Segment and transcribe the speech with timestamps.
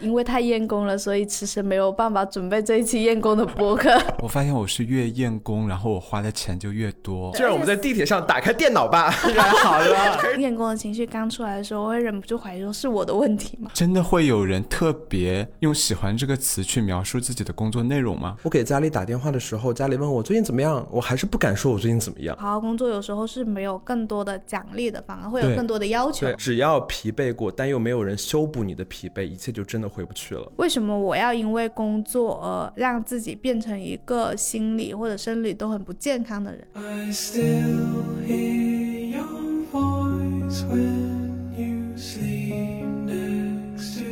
[0.00, 3.90] 因为太厌工了，所以迟迟没有办法准备这一期厌工的播客。
[4.20, 7.30] 我发现我是越厌工，然后我花的钱就越多。
[7.36, 9.10] 就让我们在地铁上打开电脑吧，
[9.62, 10.38] 好了。
[10.38, 13.70] 厌工的情绪刚出来的时候，我会忍不住怀疑说是我的问题吗？
[13.74, 18.36] 真的会有人特别用“喜欢”这个词去描述自己的工作内容吗？
[18.42, 22.36] 我给家里打电话的时候，家里问我最近怎么样，我还是不敢说我最近怎么样。
[22.38, 26.26] 好好工作有时候是没有更多的奖励的，反而会有更多的要求。
[26.26, 30.50] 对，只要疲惫过，但又没有人修补你的疲惫，一切就真的回不去了。
[30.56, 44.04] 为什么我要因为工作而让自己变成一个心理或者生理都很不健康的人？I still hear your voice when you sleep next to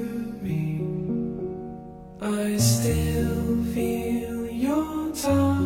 [0.42, 0.80] me.
[2.20, 5.57] I still feel your touch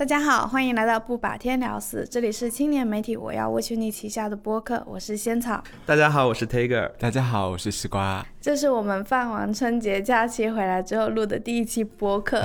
[0.00, 5.62] 大家好，欢迎来到不把天聊死，这里是青年媒体我要 What You Need 旗下的播客，我是仙草。
[5.84, 6.90] 大家好，我是 Tiger。
[6.98, 8.26] 大家好，我是西瓜。
[8.40, 12.42] 这是我们放完春节假期回来之后录的第一期播客。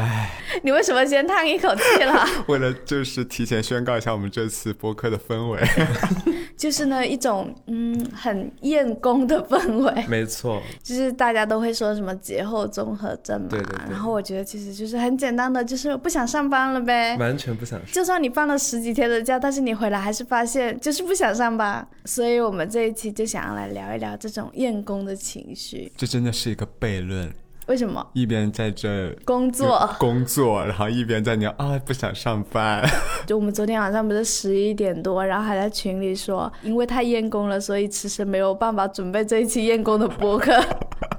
[0.64, 2.26] 你为什么先叹一口气了？
[2.48, 5.60] 为了就是提前宣告一下我们这次播客的氛围，
[6.58, 13.48] 就是呢一种嗯很厌工的氛围，没错，就是大家都会说什么节后综合症嘛。
[13.50, 17.16] 对对对然后我觉得其实就是很简单的，就是不想上班了呗。
[17.18, 17.88] 完全不想说。
[17.94, 25.85] 就算你放了十几天的假，但是你回来还是发现就是不想上班，所以我们这一期就想要来聊一聊这种厌工的情绪。
[25.96, 27.34] 这真的是一个悖论。
[27.68, 28.06] 为什么？
[28.14, 32.88] 一边在这工作，工作，然后一边在你啊不想上班。
[33.26, 40.54] 就我们昨天晚上不是十一点多，然后还在群里说，因为太厌工了，所以迟迟没有办法准备这一期厌工的播客。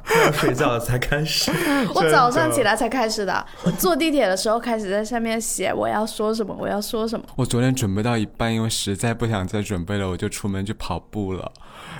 [0.24, 1.50] 要睡觉了才开始。
[1.94, 7.24] 我早上起来才开始的，我坐地铁的时候开始在上面写我要说什么，我要说什么。
[7.36, 11.52] 我昨天准备到一半，因为实在不想再准备了，我就出门去跑步了。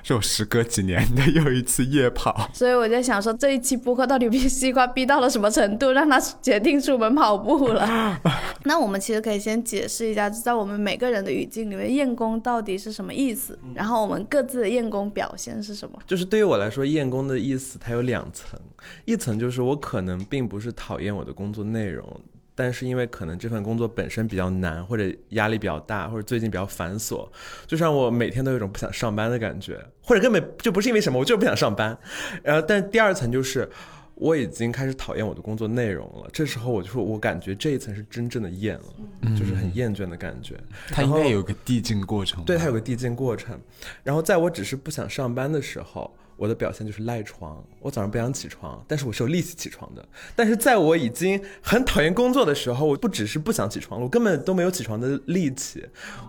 [0.02, 2.48] 是我时隔几年的又一次夜跑。
[2.52, 8.18] 所以我在想说，这一期播客到底被西瓜逼到了什么程度，让他决定出门跑步了？
[8.64, 15.98] 那我们其实可以先解释一下，在我们每个人的语境里面，验工到底是什么意思，然后我们各自的验工表现是什么。
[16.06, 18.61] 就是对于我来说，验工的意思它有两层，
[19.05, 22.20] 一层就是我可能并不是讨厌我的工作内容，
[22.55, 27.29] 但是因为可能这份工作本身比较难，或者压力比较大，或者最近比较繁琐，
[27.67, 31.98] 就像我每天都有一种不想上班的感觉，或者根本就不是因为什么，我就是不想上班。
[32.42, 33.68] 然后，但第二层就是。
[34.18, 40.58] 我已经开始讨厌我的工作内容了，这时候我就说，我感觉这一层是真正的厌了，就是很厌倦的感觉。
[40.89, 42.42] 它应该有个递进过程。
[42.42, 43.61] 对，它有个递进过程。
[44.02, 47.63] 然后在我只是不想上班的时候，我的表现就是赖床。
[47.80, 50.07] 我早上不想起床，但是我是有力气起床的。
[50.35, 55.85] 但是在我已经很讨厌工作的时候，我不只是不想起床，我根本都没有起床的力气，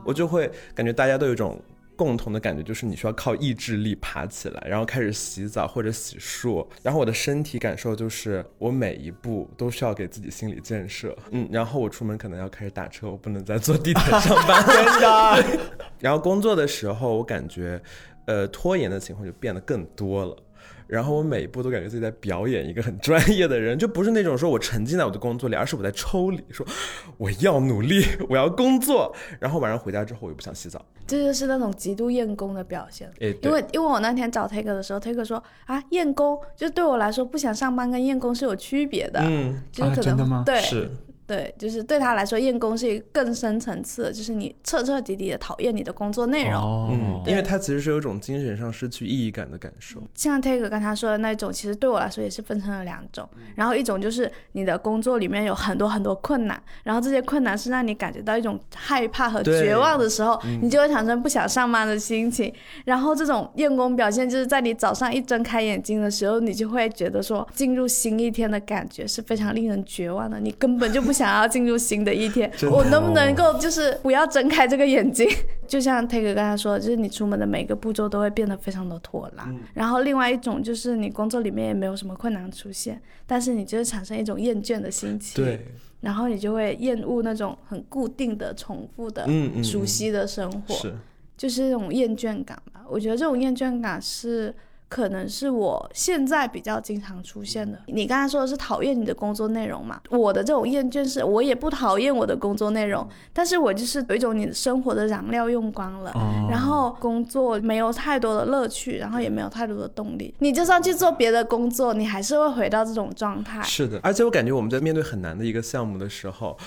[0.05, 1.61] 我就会感觉大家都有一种。
[1.97, 15.59] 共同的感觉就是你需要靠意志力爬起来，然后开始洗澡或者洗漱，然后我的身体感受就是我每一步都需要给自己心理建设，嗯，然后我出门可能要开始打车，我不能再坐地铁上班， 真的。
[15.99, 17.81] 然后工作的时候，我感觉，
[18.27, 20.37] 呃，拖延的情况就变得更多了。
[20.85, 26.65] 然后我每一步都感觉自己在表演一个很专业的人，就不是那种说我沉浸在我的工作里，而是我在抽离，说
[27.17, 29.13] 我要努力， 我要工作。
[29.37, 30.83] 然后晚上回家之后，我又不想洗澡。
[31.05, 33.09] 这就是那种极度厌工的表现。
[33.19, 39.19] 诶，因为因为我那天找 Take 的时候，Take 说啊，厌工就对我来说，不想上班跟厌工是有区别的。
[39.23, 40.89] 嗯，就是可能、啊真的吗对，是。
[41.27, 46.53] 对，就是对他来说，厌工是一个更深层次的，就是你彻彻底底的讨厌你的工作内容。
[46.53, 50.01] 哦，嗯，因为他其实是有一种精神上失去意义感的感受。
[50.15, 53.27] 像 Take 刚才说的那种，其实对我来说也是分成了两种。
[53.35, 62.53] 嗯然后一种就是你的工作里面有很多很多困难，然后这些困难是让你感觉到一种害怕和绝望的时候，嗯你就会产生不想上班的心情。
[62.85, 72.51] 然后这种厌工表现就是在你早上一睁开眼睛的时候，你就会觉得说进入新一天的感觉是非常令人绝望的，你根本就不想要进入新的一天。
[72.71, 75.27] 我能不能够就是不要睁开这个眼睛？
[75.67, 79.45] 就像 Take 刚才说的，就是你出门的每个步骤都会变得非常的拖拉。
[79.47, 85.43] 嗯然后另外一种就是你工作里面也没有什么困难出现，但是你就是产生一种厌倦的心情。。
[85.43, 85.65] 对，
[86.01, 89.27] 然后你就会厌恶那种很固定的、重复的、
[89.63, 90.95] 熟悉的生活，是，
[91.35, 92.85] 就是这种厌倦感吧。
[92.87, 94.53] 我觉得这种厌倦感是。
[94.89, 97.77] 可能是我现在比较经常出现的。
[97.87, 99.99] 你刚才说的是讨厌你的工作内容嘛？
[100.09, 110.33] 我的这种厌倦是，我也不讨厌我的工作内容，但是我就是有一种你的生活的燃料用光了，哦然后工作没有太多的乐趣，然后也没有太多的动力。
[110.39, 113.61] 你就算去做别的工作，你还是会回到这种状态。
[113.63, 116.57] 是的，而且我感觉我们在面对很难的一个项目的时候，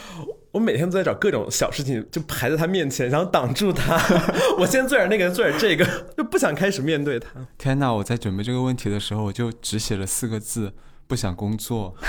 [0.52, 4.00] 我每天都在找各种小事情，就排在他面前，然后挡住他。
[4.58, 5.86] 我先做点那个，做点这个，
[6.16, 7.28] 就不想开始面对他。
[7.56, 7.92] 天哪！
[7.92, 10.72] 我在准备这个问题的时候，我就只写了四个字：
[11.06, 11.94] 不想工作。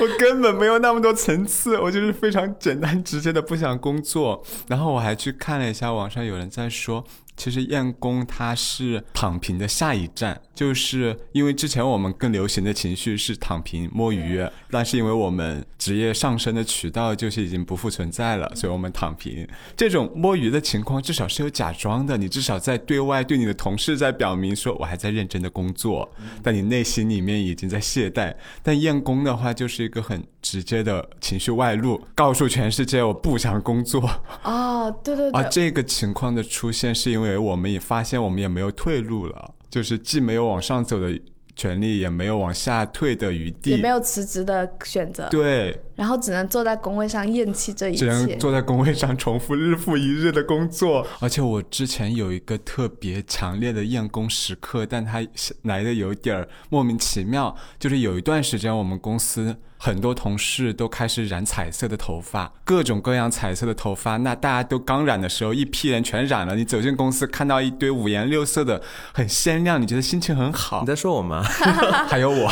[0.00, 4.44] 我根本没有那么多层次，我就是非常简单直接的不想工作。
[4.68, 7.02] 然后我还去看了一下网上有人在说，
[7.38, 19.48] 其实厌工它是躺平的下一站，就是因为之前我们更流行的情绪是躺平摸鱼，但是因为我们职业上升的渠道就是已经不复存在了，所以我们躺平。
[19.76, 26.10] 这种摸鱼的情况至少是有假装的，你至少在对外对你的同事在表明说我还在认真的工作，
[26.42, 28.34] 但你内心里面已经在懈怠。
[28.62, 34.00] 但厌工的话就是一个很直接的情绪外露，告诉全世界我不想工作。
[34.44, 35.38] 哦，对对对。
[35.38, 41.20] 啊，这个情况的出现，是因为我们也发现我们也没有退路了，就是既没有往上走的
[41.54, 48.36] 权利，也没有往下退的余地，也没有辞职的选择，对，然后只能坐在工位上厌弃这一只能切。
[48.36, 51.04] 坐在工位上重复日复一日的工作。
[51.18, 55.20] 而且我之前有一个特别强烈的厌工时刻，但它
[55.62, 57.56] 来的有点儿莫名其妙。
[57.80, 64.18] 就是有一段时间，我们公司很多同事都开始染彩色的头发，各种各样彩色的头发。
[64.18, 66.54] 那大家都刚染的时候，一批人全染了。
[66.54, 68.80] 你走进公司，看到一堆五颜六色的，
[69.12, 70.86] 很鲜亮，你觉得心情很好你。
[70.86, 71.42] 在说我吗？
[72.08, 72.48] 还有我。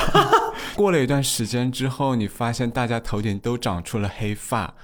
[0.75, 4.75] 过了一段时间之后，你发现大家头顶都长出了黑发，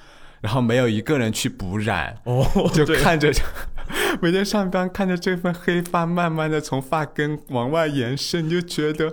[0.41, 2.45] 然后没有一个人去补染，哦，
[2.75, 3.33] 就看着
[4.21, 9.13] 每天上班看着这份黑发慢慢的从发根往外延伸，你就觉得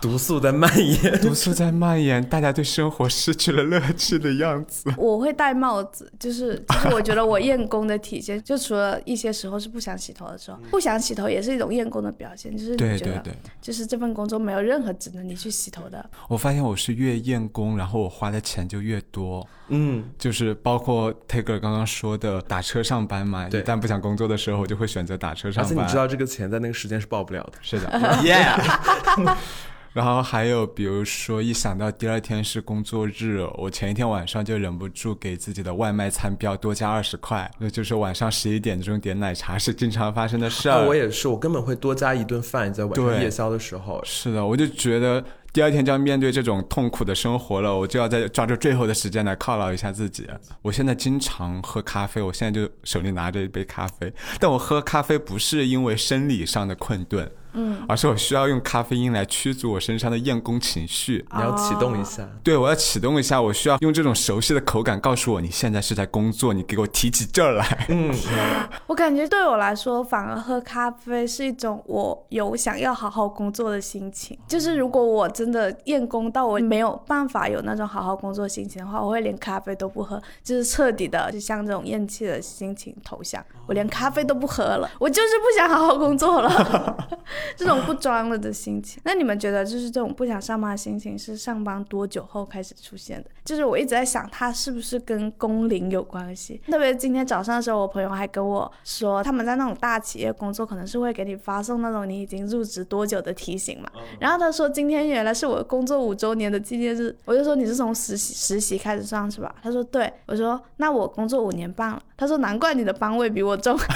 [0.00, 1.20] 毒素在蔓延。
[1.20, 4.92] 毒素在蔓延，大家对生活失去了乐趣的样子。
[4.96, 16.08] 我会戴帽子，就是就是我觉得我厌工的体现， 就除了一些时候是不想洗头的时候，不想洗头也是一种厌工的表现，就是对你觉得对对，就是这份工作没有任何值得你去洗头的。
[16.28, 19.46] 我发现我是越厌工，然后我花的钱就越多。
[19.68, 25.72] 嗯，就是包括 Taker 刚刚说的打车上班嘛，一对旦不想工作的时候，我就会选择打车上班。
[25.72, 27.52] 而且你知道这个钱在那个时间是报不了的。
[27.62, 27.88] 是的，
[28.22, 29.36] Yeah。
[29.92, 40.78] 然后还有比如说，一想到第二天是工作日，我前一天晚上就忍不住给自己的外卖餐标多加二十块，那就是晚上十一点钟点奶茶是经常发生的事儿。
[40.78, 44.00] 啊，我也是，我根本会多加一顿饭，在晚上对夜宵的时候。
[44.02, 45.22] 是的，我就觉得
[45.52, 50.26] 第二天就要面对这种痛苦的生活了，我就要在抓住最后的时间来犒劳一下自己。
[50.62, 54.10] 我现在经常喝咖啡，我现在就手里拿着一杯咖啡，
[54.40, 61.24] 但我喝咖啡不是因为生理上的困顿，嗯，而是我需要用咖啡因来驱逐我身上的厌工情绪。
[61.34, 67.86] 你要启动一下，对，我要启动一下，我需要用这种熟悉的口感告诉我，你现在是在工作，你给我提起劲儿来。
[67.88, 68.14] 嗯，
[68.86, 74.38] 我感觉对我来说，反而喝咖啡是一种我有想要好好工作的心情。
[74.46, 87.08] 就是如果我真的厌工到我没有办法有那种好好工作心情的话，我会连咖啡都不喝，就是彻底的就像这种厌弃的心情投降，我连咖啡都不喝了，我就是不想好好工作了，
[87.56, 89.00] 这种不装了的心情。
[89.04, 93.30] 那你们觉得，就是这种不想上班的心情是上班多久后开始出现的？
[93.44, 96.60] 就是我一直在想，它是不是跟工龄有关系？
[96.70, 103.88] 特别今天早上的时候，我朋友还跟我说，他们在那种大企业工作，可能是会给你发送那种你已经入职多久的提醒嘛。
[104.20, 109.54] 然后他说，今天原来是我工作五周年的纪念日，我就说你是从实习实习开始上是吧？
[109.62, 112.00] 他说对，我说那我工作五年半了。
[112.16, 113.76] 他说难怪你的班位比我重。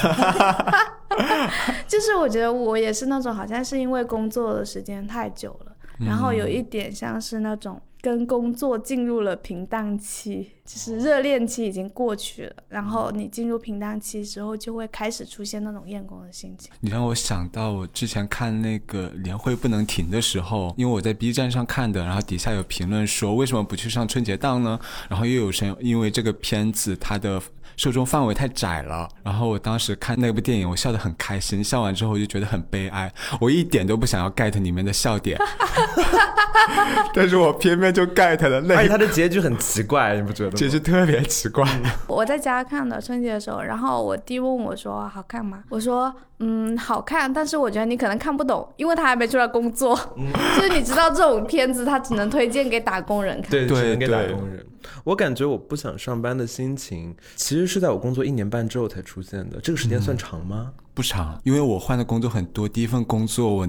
[1.87, 16.71] 就是我觉得我也是那种，好像是因为工作的时间太久了，然后有一点像是那种跟工作进入了平淡期，就是热恋期已经过去了，然后你进入平淡期之后，就会开始出现那种厌工的心情。
[16.81, 24.79] 你让我想到我之前看那个年会不能停的时候，因为我在 B 站上看的，然后底下有评论说为什么不去上春节档呢？
[25.09, 27.41] 然后又有人因为这个片子它的
[27.77, 35.39] 受众范围太窄了，然后我当时看那部电影，我笑得很开心，笑完之后我就觉得很悲哀，我一点都不想要 get 里面的笑点，
[37.13, 40.59] 但是我偏偏就 get 了，而且它的结局很奇怪，你不觉得吗？
[40.59, 41.65] 其实特别奇怪。
[42.09, 45.63] 我在家看的春节的时候，然后我弟问我说好看吗？
[45.69, 49.95] 我说嗯好看，但是我觉得你可能看不懂，因为他还没出来工作。
[50.57, 53.51] 就是你知道这种片子，他只能推荐给打工人看。
[53.51, 54.65] 对，对只能给打工人。
[55.03, 59.61] 我感觉我不想上班的心情，其实是在我工作一年半之后才出现的。
[59.61, 60.73] 这个时间算长吗？
[60.95, 62.69] 不长，因为我换的工作很多。
[62.69, 63.69] 第一份工作我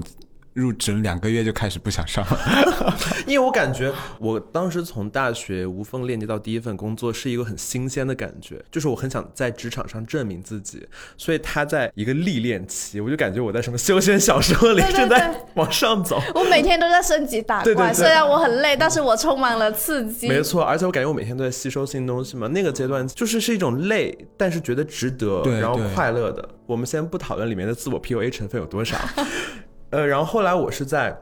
[0.58, 2.94] 入职两个月就开始不想上了。
[3.26, 10.86] 因为我感觉我当时从大学无缝链接到第一份工作是一个很新鲜的感觉，就是我很想在职场上证明自己，
[11.16, 16.20] 所以他在一个历练期，我就感觉我在什么修仙小说里正在往上走。
[16.34, 20.26] 我每天都在升级打怪，对对对虽然我很累，但是我充满了刺激。
[20.26, 22.48] 没错，而且我感觉我每天都在吸收新东西嘛。
[22.48, 26.48] 那个阶段就是是一种累，但是觉得值得，然后快乐的。
[26.66, 28.98] 我们先不讨论里面的自我 PUA 成分有多少，
[29.90, 31.16] 呃，然后后来我是在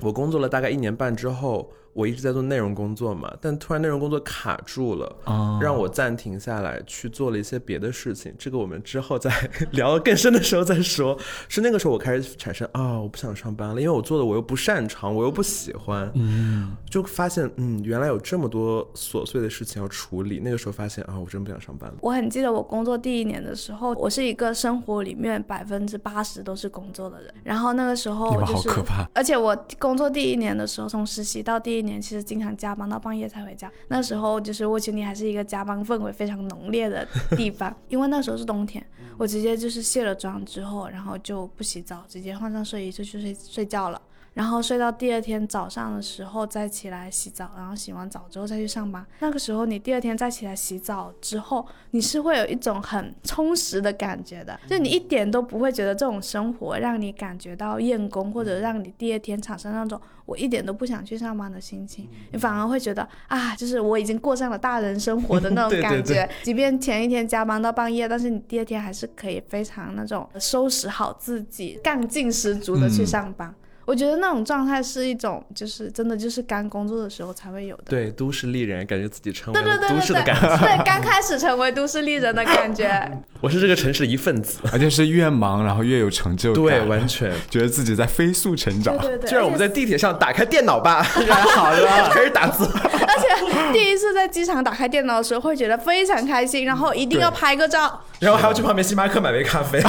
[0.00, 8.34] 我工作了大概一年半之后，我一直在做内容工作嘛，但突然内容工作卡住了，哦让我暂停下来去做了一些别的事情。
[8.36, 9.30] 这个我们之后再
[9.72, 11.16] 聊更深的时候再说。
[11.48, 20.40] 是那个时候我开始产生啊、我不想上班了，因为我做的我又不擅长，我又不喜欢，嗯，就发现嗯，原来有这么多琐碎的事情要处理。
[20.42, 21.96] 那个时候发现啊，我真不想上班了。
[22.00, 27.32] 我很记得我工作第一年的时候，我是一个生活里面百分之八十都是工作的人。
[27.44, 29.08] 然后那个时候你们就是，好可怕。
[29.14, 33.70] 而且我工作第一年的时候，从实习到第一年，其实经常加班到半夜才回家。
[33.88, 38.84] 那时候就是沃群里还是一个加班氛围非常浓烈的地方， 因为那时候是冬天，
[39.18, 44.00] 我直接就是卸了妆之后，然后就不洗澡，直接换上睡衣就去睡睡觉了。
[44.34, 49.04] 然后睡到第二天早上的时候再起来洗澡，然后洗完澡之后再去上班。
[49.20, 66.14] 那个时候你第二天再起来洗澡之后，你是会有一种很充实的感觉的，就你一点都不会觉得这种生活让你感觉到厌工，或者让你第二天产生那种我一点都不想去上班的心情，你反而会觉得啊，就是我已经过上了大人生活的那种感觉。
[66.14, 73.54] 对即便前一天加班到半夜，但是你第二天还是可以非常那种收拾好自己，干劲十足的去上班。
[73.86, 77.84] 我觉得那种状态是一种，就是真的就是刚工作的时候才会有的。
[77.86, 80.56] 对，都市丽人，感觉自己成为都市的感觉。
[80.58, 83.10] 对，刚开始成为都市丽人的感觉。
[83.40, 84.60] 我是这个城市的一份子。
[84.72, 87.30] 而且是越忙，然后越有成就感，对，完全。
[87.50, 89.10] 觉得自己在飞速成长对。
[89.10, 92.64] 对对，就让我们在地铁上打开电脑吧， 然后好了，开始打字。
[92.64, 98.00] 而且第一次在机场打开电脑的时候，会觉得非常开心，然后一定要拍个照。
[98.20, 99.82] 然后还要去旁边星巴克买杯咖啡。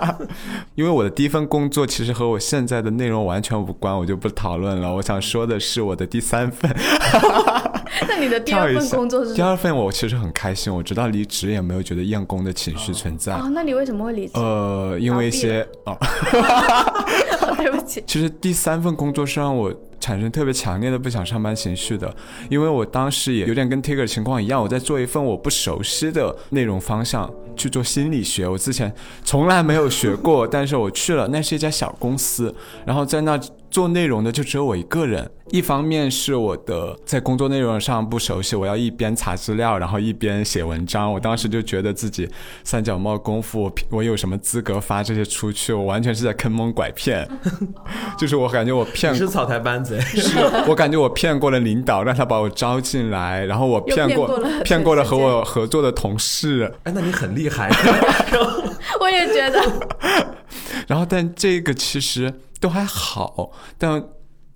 [0.74, 4.92] 因为我的第一份工作其实和我现在的内容完全无关，我就不讨论了。
[4.92, 6.68] 我想说的是我的第三份，
[8.08, 9.32] 那你的第二份 工作是？
[9.34, 13.34] 第二份我其实很开心，我直到离职也没有觉得厌工的情绪存在。
[13.34, 14.32] 哦，那你为什么会离职？
[14.34, 15.96] 呃，因为一些哦，
[17.56, 18.02] 对不起。
[18.06, 22.14] 其实第三份工作是让我产生特别强烈的不想上班情绪的，
[22.48, 28.92] 因为我当时也有点跟 Tiger 情况一样，我在做一份我不熟悉的内容方向去做心理学，我之前
[29.24, 32.54] 从来没有学过，但是我去了，那是一家小公司，
[32.86, 33.38] 然后在那
[33.70, 35.30] 做内容的就只有我一个人。
[35.52, 41.12] 一方面是我的在工作内容上不熟悉，我要一边查资料，然后一边写文章。
[41.12, 42.28] 我当时就觉得自己
[42.62, 45.72] 三脚猫功夫，我我有什么资格发这些出去？
[45.72, 47.28] 我完全是在坑蒙拐骗，
[48.16, 57.68] 就是我感觉我骗你是草台班子，是我感觉我骗过了领导，让他把我招进来，然后我骗过骗过了骗过了和我合作的同事，哎，那你很厉害。
[59.00, 59.60] 我也觉得，
[60.86, 64.04] 然后但这个其实都还好，但。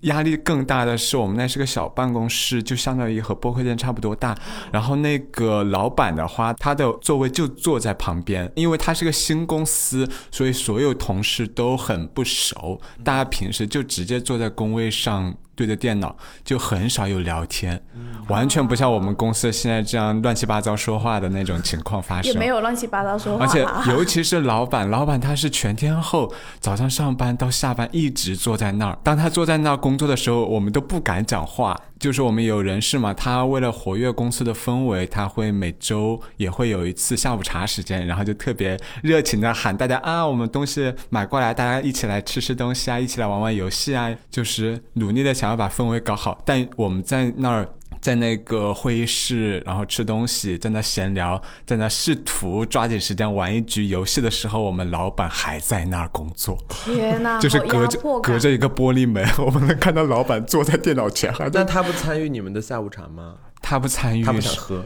[0.01, 4.37] 压力更大的是，我们那是个小办公室，就相当于和播客店差不多大。
[4.71, 17.81] 然后那个老板的话，他的座位就坐在旁边，因为他是个新公司，所以所有同事都很不熟，大家平时就直接坐在工位上对着电脑，就很少有聊天，
[18.27, 22.31] 完全不像我们公司现在这样乱七八糟说话的那种情况发生。
[22.31, 23.83] 也没有乱七八糟说话而且啊。
[23.89, 28.97] 尤其是老板，老板他是全天候，早上上班到下班一直坐在那儿。
[29.01, 31.79] 当他坐在那儿工作的时候，我们都不敢讲话。
[31.99, 46.41] 就是我们有人事嘛，他为了活跃公司的氛围，他会每周也会有一次下午茶时间，然后就特别热情的喊大家啊，我们东西买过来，大家一起来吃吃东西啊，一起来玩玩游戏啊，就是努力的想要把氛围搞好。
[46.45, 47.69] 但我们在那儿。
[48.05, 63.37] 在那个会议室，然后吃东西，在那闲聊，在那试图抓紧时间玩一局游戏的时候，我们老板还在那儿工作，天哪， 就是隔着隔着一个玻璃门，我们能看到老板坐在电脑前，还在那他不参与你们的下午茶吗？
[63.59, 64.85] 他不参与，他不想喝。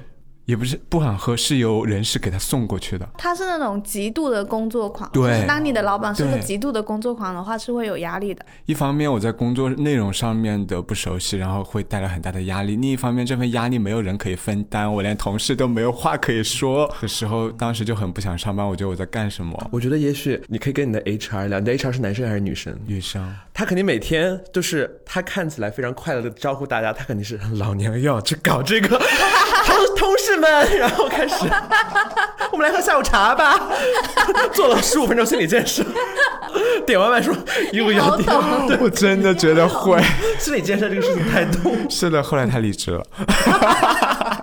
[0.50, 3.08] 也不是不想喝，是由人事给他送过去的。
[3.20, 8.44] 他是那种极度的工作狂，对就是当你的老板是个极度的工作狂的话，是会有压力的。
[8.66, 18.68] 一方面我在工作内容上面的不熟悉，然后会带来很大的压力；另一方面这份压力没有人可以分担，我连同事都没有话可以说的时候，当时就很不想上班。
[18.68, 19.70] 我觉得我在干什么？
[19.72, 22.76] 我觉得也许你可以跟你的 HR 聊，你的 HR 是男生还是女生？
[22.88, 29.00] 女生，他肯定每天就是他看起来非常快乐的招呼大家，他肯定是老娘又要去搞这个，
[29.96, 31.36] 同同事们，然后开始，
[32.52, 33.70] 我们来喝下午茶吧，
[34.54, 35.84] 做了十五分钟心理建设，
[36.86, 37.34] 点外卖说
[37.72, 40.02] 一五你好幺点，我真的觉得会。
[40.40, 41.76] 心理建设这个事情太痛。
[41.90, 43.06] 是的，后来他离职了。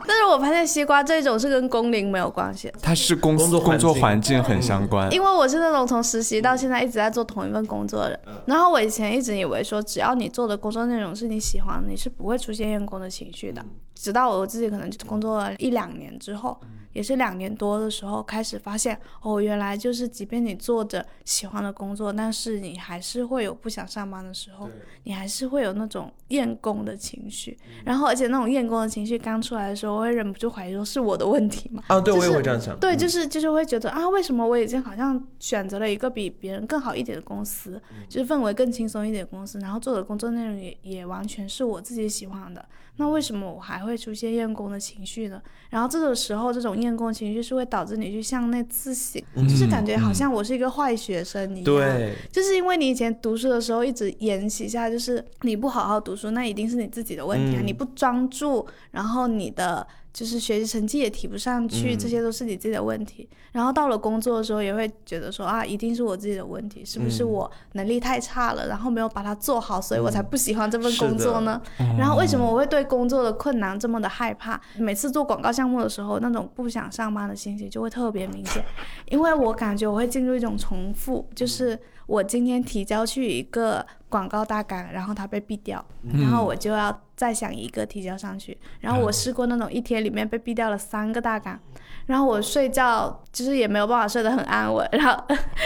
[0.07, 5.12] 但是我发现西瓜这种是跟工龄没有关系它，是工作工作环境很相关。
[5.12, 8.21] 因为我是那种从实习到现在一直在做同一份工作的人。
[8.47, 13.65] 然后我以前一直以为说，只要你做的工作内容是你喜欢的，你是不会出现厌工的情绪的。
[13.97, 16.61] 直到我自己可能工作了一两年之后，
[16.93, 24.69] 也是两年多的时候，开始发现哦，原来就是即便你做着喜欢的工作，但是你还是会有不想上班的时候，
[25.05, 27.59] 你还是会有那种厌工的情绪。
[27.85, 31.83] 然后而且那种厌工的情绪刚出来的时候，我会忍不住怀疑说是我的问题吗？
[31.87, 32.79] 啊，对，我也会这样想。
[32.79, 42.67] 对，就是就是会觉得啊，为什么我已经好像选择了一个比别人更好一点的公司，就是氛围更轻松一点的公司，然后做的工作内容也也完全是我自己喜欢的，
[42.99, 45.41] 那为什么我还会出现厌工的情绪呢？
[45.71, 51.65] 然后这个时候，这种厌工情绪是会导致你去向内自省，就是感觉好像我是一个坏学生一样。
[51.65, 57.61] 对，就是因为你以前读书的时候一直沿袭下，就是你不好好读书，那一定是你自己的问题啊！
[57.61, 59.87] 嗯你不专注，然后你的
[60.17, 63.29] 就是学习成绩也提不上去，嗯这些都是你自己的问题。
[63.53, 71.61] 然后到了工作的时候，也会觉得说啊，一定是我自己的问题，是不是嗯我能力太差了，然后没有把它做好，所以我才不喜欢这份工作呢？
[71.99, 74.59] 然后为什么我会对工作的困难这么的害怕？
[74.79, 78.65] 每次做广告项目的时候，那种不想上班的心情就会特别明显，
[79.11, 85.85] 因为我感觉我会进入一种重复，就是我今天提交去一个广告大纲，然后它被毙掉，
[86.15, 91.59] 然后我就要再想一个提交上去，然后我试过那种一天里面被毙掉了三个大纲。
[92.07, 95.21] 然后我睡觉就是也没有办法睡得很安稳，然后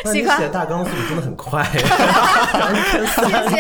[0.06, 3.58] 你 写大纲速度真的很快， 谢谢。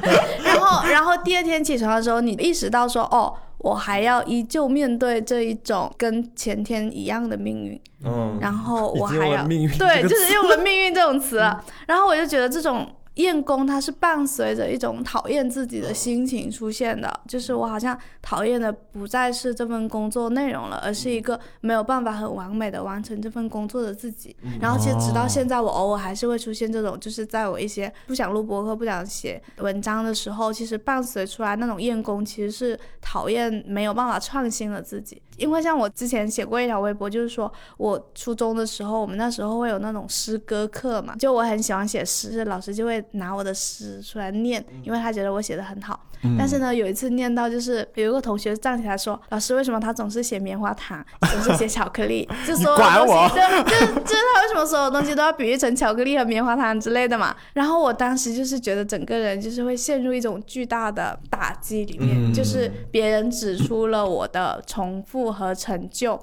[0.42, 9.44] 然后，然后第二天起床的时候，你意识到说，哦，我还要依旧面对这一种跟前天一样的命运，嗯，然后我还要
[9.78, 11.64] 对，就是用了命运这种词了。
[11.88, 12.86] 然后我就觉得这种。
[13.14, 24.34] 厌工它是伴随着一种讨厌自己的心情出现的，就是我好像讨厌的不再是这份工作内容了，而是一个没有办法很完美的完成这份工作的自己。
[24.60, 35.22] 然后其实直到现在，我偶尔还是会出现这种，就是在我一些不想录播客、不想写文章的时候，其实伴随出来那种厌工，其实是讨厌没有办法创新的自己。
[35.36, 46.00] 因为像我之前写过一条微博，就是说我初中的时候，我们那时候会有那种诗歌课嘛，就我很喜欢写诗，老师就会拿我的诗出来念，因为他觉得我写的很好。
[46.38, 52.26] 但是呢，有一次念到就是有一个同学站起来说：“老师，为什么他总是写棉花糖，总是写巧克力？
[52.46, 66.20] 就所有的管我东西都就 就是他为什么所有东西都要比喻成巧克力和棉花糖之类的嘛？”然后我当时就是觉得整个人就是会陷入一种巨大的打击里面，就是别人指出了我的重复和成就，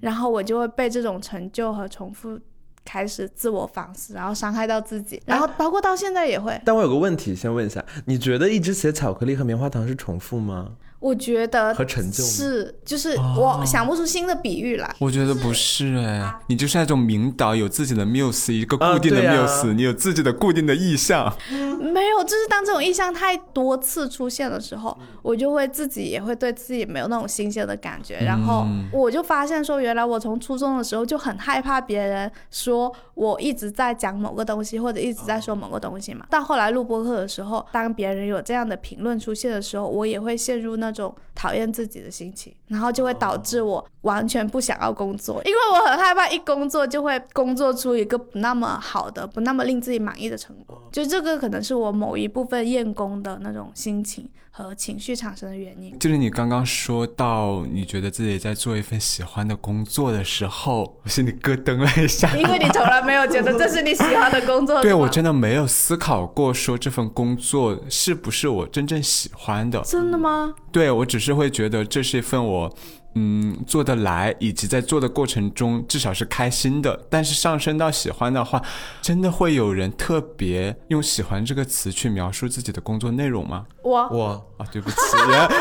[0.00, 2.38] 然后我就会被这种成就和重复。
[2.84, 6.58] 开始自我反思，然后伤害到自己，然后包括到现在也会。
[6.64, 10.70] 但我有个问题，先问一下，你觉得一直写巧克力和棉花糖是重复吗？
[11.00, 14.94] 我觉得和成就是，就是我想不出新的比喻来。
[14.98, 21.32] 我觉得不是哎，你就是那种明导有自己的 muse，，一个固定的 muse，你有自己的固定的意向。
[21.78, 36.26] 没有，就是当这种意象太多次出现的时候，我就会自己也会对自己没有那种新鲜的感觉，然后我就发现说，原来我从初中的时候就很害怕别人说我一直在讲某个东西，或者一直在说某个东西嘛。
[36.28, 50.88] 到后来录播课的时候，当别人有这样的评论出现的时候，我也会陷入那种讨厌自己的心情，然后就会导致我完全不想要工作，因为我很害怕一工作就会工作出一个不那么好的、不那么令自己满意的成果。
[50.90, 54.28] 就这个可能是我某一部分厌工的那种心情
[54.64, 55.96] 和情绪产生的原因。
[56.00, 62.36] 就是你刚刚说到，你觉得自己在做一份喜欢的工作的时候，我心里咯噔了一下。
[62.36, 69.80] 因为你从来没有觉得这是你喜欢的工作， 对我真的没有思考过，说这份工作是不是我真正喜欢的。
[69.82, 70.52] 真的吗？
[70.72, 72.76] 对我只是会觉得这是一份我，
[73.20, 76.98] 嗯，做得来，以及在做的过程中至少是开心的。
[77.10, 78.62] 但是上升到喜欢的话，
[79.02, 83.66] 真的会有人特别用“喜欢”这个词去描述自己的工作内容吗？
[83.82, 84.08] 我。
[84.10, 84.96] 我啊，对不起，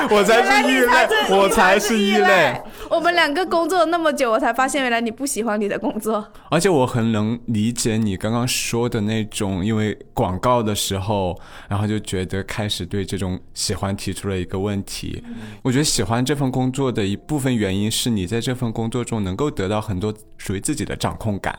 [0.09, 2.59] 我才是异类，我才是异类。
[2.89, 6.25] 我们两个工作了那么久，我才发现原来你不喜欢你的工作。
[6.49, 15.23] 而且我很能理解你刚刚说的那种，因为广告的时候，然后就觉得开始对这种喜欢提出了一个问题。
[15.61, 21.57] 我觉得喜欢这份工作的一部分原因是你在这份工作中能够得到很多属于自己的掌控感，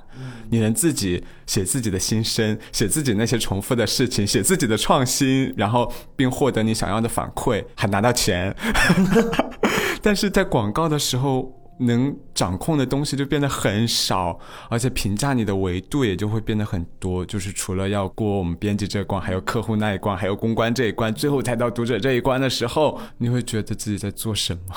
[0.50, 8.54] 你能自己写自己的心声，写自己那些重复的事情，写自己的创新，然后并获得你想要的反馈，还拿到钱。
[10.02, 17.24] 但是在广告的时候，能掌控的东西就变得很少，而且评价你的维度也就会变得很多。
[17.24, 24.74] 就是除了要过我们编辑这关，还有客户那一关，还有公关这一关，最后才到读者这一关的时候，你会觉得自己在做什么？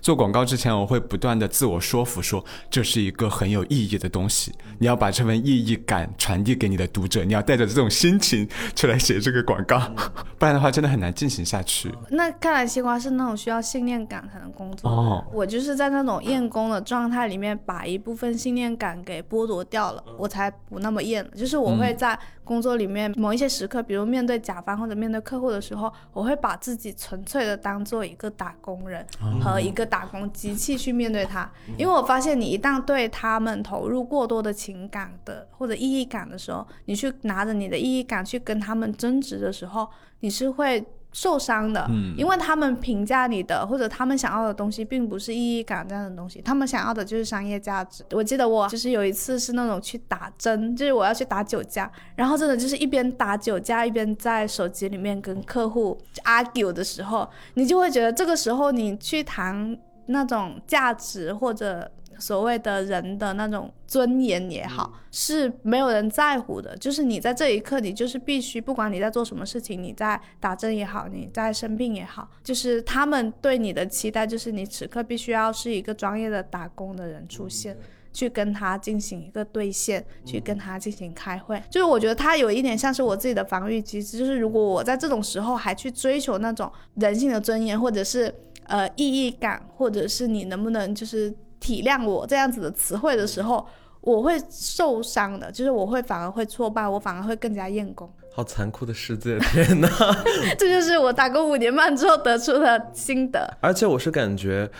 [0.00, 4.52] 做广告之前，我会不断的自我说服说，这是一个很有意义的东西。
[4.78, 9.78] 你要把这份意义感传递给你的读者，你要带着这种心情去来写这个广告，
[10.38, 11.94] 不然的话真的很难进行下去。
[12.10, 14.90] 那看来西瓜是那种需要信念感才能工作。
[14.90, 21.30] 哦我就是在那种厌工的状态里面，把一部分信念感给剥夺掉了，我才不那么厌了。
[21.36, 29.06] 就是我会在工作里面某一些时刻，比如面对甲方或者面对客户的时候，我会把自己纯粹的当做一个打工人
[29.40, 31.50] 和一个打工机器去面对它。
[31.76, 39.86] 因为我发现，你一旦对他们投入过多的情感的或者意义感的时候，你去拿着你的意义感去跟他们争执的时候，
[40.20, 48.04] 你是会受伤的，嗯因为他们评价你的或者他们想要的东西，并不是意义感这样的东西，他们想要的就是商业价值。
[48.12, 61.90] 我记得我就是有一次是那种去打针，就是我要去打酒驾，然后真的就是一边打酒驾一边在手机里面跟客户 argue 的时候，你就会觉得这个时候你去谈那种价值或者
[62.20, 66.76] 所谓的人的那种尊严也好，是没有人在乎的。
[66.76, 77.76] 就是你在这一刻，你就是必须，不管你在做什么事情，你在打针也好，你在生病也好，就是他们对你的期待，就是你此刻必须要是一个专业的打工的人出现。
[78.12, 93.64] 去跟他进行一个兑现，去跟他进行开会，就是我觉得他有一点像是我自己的防御机制，就是如果我在这种时候还去追求那种人性的尊严，或者是呃意义感，或者是你能不能就是体谅我这样子的词汇的时候，
[94.00, 98.10] 我会受伤的，就是我会反而会挫败，我反而会更加厌工。
[98.32, 99.88] 好残酷的世界，天哪！
[100.56, 103.52] 这就是我打工五年半之后得出的心得。
[103.60, 104.70] 而且我是感觉，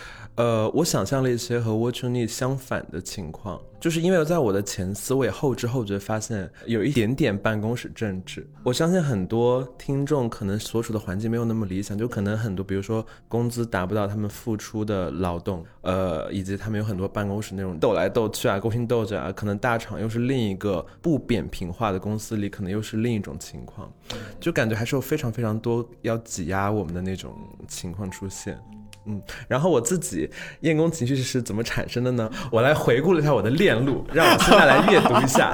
[0.40, 8.48] 呃，我想象了一些和 What You Need 相反的情况，就是因为在我的前思维后知后觉发现有一点点办公室政治。
[8.64, 23.92] 我相信很多听众可能所处的环境没有那么理想，就可能很多，比如说工资达不到他们付出的劳动，呃，以及他们有很多办公室那种斗来斗去啊、勾心斗角啊，可能大厂又是另一个不扁平化的公司里，可能又是另一种情况，
[24.40, 27.36] 就感觉还是有非常非常多要挤压我们的那种
[27.68, 28.58] 情况出现。
[29.06, 32.30] 嗯，然后我自己厌工情绪是怎么产生的呢？
[32.52, 35.52] 我来回顾了一下我的链路，让我现在来阅读一下。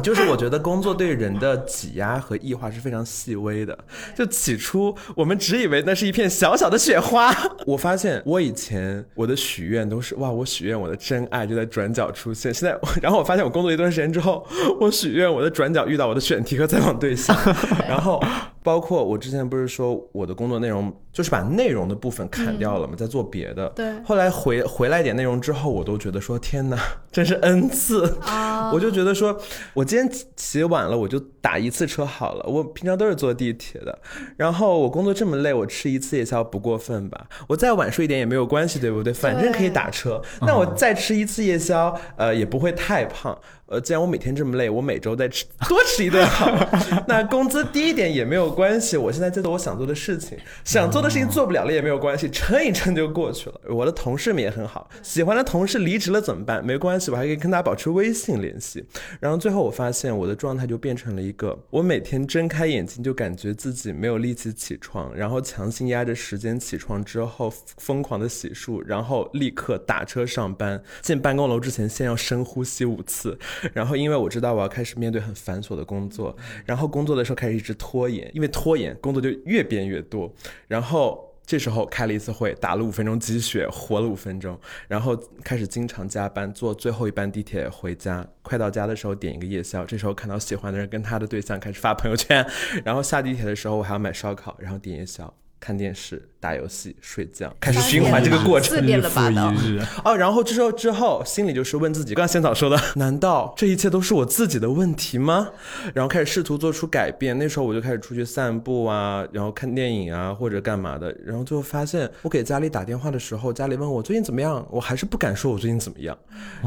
[0.00, 3.76] 就是我觉得工作对人的挤压和异化是非常细微的。
[4.16, 7.34] 就起初我们只以为那是一片小小的雪花，
[7.66, 12.54] 我发现我以前我的许愿都是哇，我许愿我的真爱就在转角出现。
[12.54, 14.46] 现在，然后我发现我工作一段时间之后，
[14.80, 17.36] 我许愿我的转角遇到我的选题和采访对象，
[17.88, 18.22] 然后
[18.62, 23.68] 包括我之前不是说我的工作内容就是把内容的部分砍掉了嘛，在做别的。
[23.70, 26.78] 对后来回回来一点内容之后，我都觉得说天哪，
[27.10, 28.06] 真是恩赐。
[28.22, 29.36] 啊我就觉得说，
[29.74, 32.46] 我我今天起晚了，我就打一次车好了。
[32.48, 33.98] 我平常都是坐地铁的，
[34.38, 37.26] 然后我工作这么累，我吃一次夜宵不过分吧？
[37.48, 39.12] 我再晚睡一点也没有关系，对不对？
[39.12, 40.22] 反正可以打车。
[40.40, 43.36] 那我再吃一次夜宵，呃，也不会太胖。
[43.66, 46.68] 呃，既然我每天这么累，我每周再吃多吃一顿好了。
[47.08, 53.58] 那工资低一点也没有关系，我现在在做我想做的事情，想做的事情做不了了也没有关系，撑一撑就过去了。
[53.70, 56.62] 我的同事们也很好，喜欢的同事离职了怎么办？
[56.62, 58.84] 没关系，我还可以跟他保持微信联系。
[59.20, 70.82] 然后最后我发现我的状态就变成了一一个，我每天睁开眼睛就感觉自己没有力气起床，然后强行压着时间起床之后疯狂的洗漱，然后立刻打车上班。
[71.00, 73.38] 进办公楼之前先要深呼吸五次，
[73.72, 80.30] 然后因为我知道我要开始面对很繁琐的工作，然后工作的时候开始一直拖延，因为拖延工作就越变越多，
[80.68, 81.31] 然后。
[81.52, 88.26] 这时候开了一次会，打了五分钟鸡血，活了五分钟，然后开始经常加班，坐最后一班地铁回家。
[88.40, 92.42] 快到家的时候点一个夜宵，这时候看到喜欢的人跟他的对象开始发朋友圈，
[92.86, 95.30] 然后下地铁的时候我还要买烧烤，然后点夜宵。
[95.60, 98.74] 看电视、打游戏、睡觉，开始循环这个过程。
[98.74, 99.82] 自恋了吧都日复一日。
[100.04, 105.50] 哦，然后之后之后，心里就是问自己，刚才仙草说的，难道这一切都是我自己的问题吗？
[105.94, 107.38] 然后开始试图做出改变。
[107.38, 111.16] 那时候我就开始出去散步啊，然后看电影啊，或者干嘛的。
[111.24, 116.18] 然后最后发现，我给家里打电话的时候，家里问我最近怎么样，我还是不敢说我最近怎么样，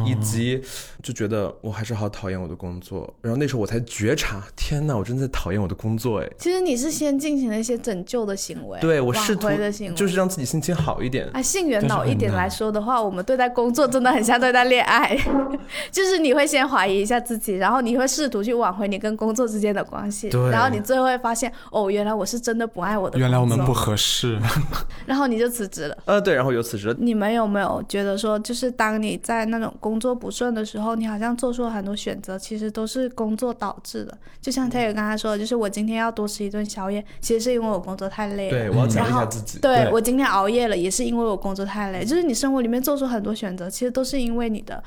[0.06, 0.62] 以及
[1.04, 3.14] 就觉得我还是好讨厌我的工作。
[3.22, 6.30] 然后那时候我才觉察，天哪，我真的讨厌我的工作哎。
[6.38, 9.96] 其实你是先进行了一些拯救的行为，对我试图的行为。
[9.96, 11.28] 就是让自己心情好一点。
[11.34, 15.18] 啊，性缘脑一点来说的话，我们对待工作真的很像对待恋爱，
[15.92, 24.40] 就是你会先怀疑一下自己，然后你会试图去挽回你跟工作之间的关系，对然后你最后会发现，哦，原来我是真的不爱我的，原来我们不合适。
[25.06, 25.98] 然后你就辞职了。
[26.06, 34.18] 呃，对，然后有辞职你们有没有觉得说，就是当你在那种工作不顺的时候，你好像做出了很多选择，其实都是工作导致的？
[34.42, 38.58] 就像 Taylor 刚才说的，就是我今天要多吃一顿宵夜，其实是因为我工作太累了。
[38.58, 39.55] 对我要奖励一下自己。
[39.60, 42.04] 对对我今天熬夜了，也是因为我工作太累。
[42.04, 44.84] 就是你生活里面做出很多选择，其实都是因为你的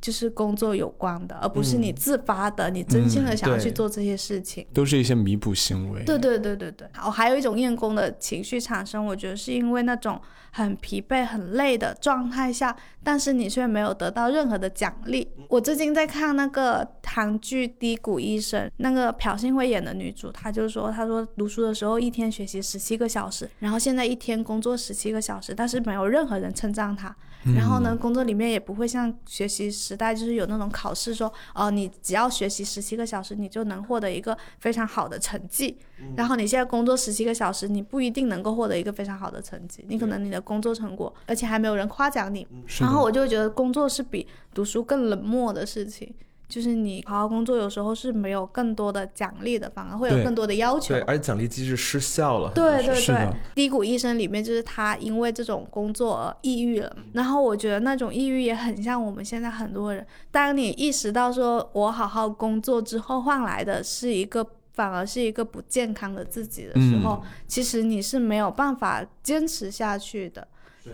[0.00, 4.64] 就是工作有关的，而不是你自发的，你真心的想要去做这些事情。
[4.72, 6.04] 都是一些弥补行为。
[6.04, 10.20] 对对对对对，我还有一种厌工的情绪产生，我觉得是因为那种
[10.58, 15.28] 很疲惫、很累的状态下，但是你却没有得到任何的奖励。
[15.48, 27.14] 我最近在看那个韩剧《低谷医生》，那个朴信惠演的女主，她就说，她说读书的时候一天学习十七个小时，然后现在一天工作十七个小时，但是没有任何人称赞她。
[27.54, 35.78] 然后呢，工作里面也不会像学习时代，就是有那种考试说，哦、你只要学习十七个小时，你就能获得一个非常好的成绩。
[36.16, 42.46] 然后你现在工作十七个小时，你不一定能够获得一个非常好的成绩，你可能你的工作成果，而且还没有人夸奖你。
[42.80, 46.14] 然后我就会觉得工作是比读书更冷漠的事情。
[46.48, 51.02] 就是你好好工作，有时候是没有更多的奖励的，反而会有更多的要求对，。
[51.02, 52.50] 而且奖励机制失效了。
[52.54, 64.46] 对对对，低谷医生里面就是他因为这种工作而抑郁了，然后我觉得那种抑郁也很像我们现在很多人，当你意识到说我好好工作之后换来的是一个。
[64.78, 70.46] 反而是一个不健康的自己的时候，其实你是没有办法坚持下去的。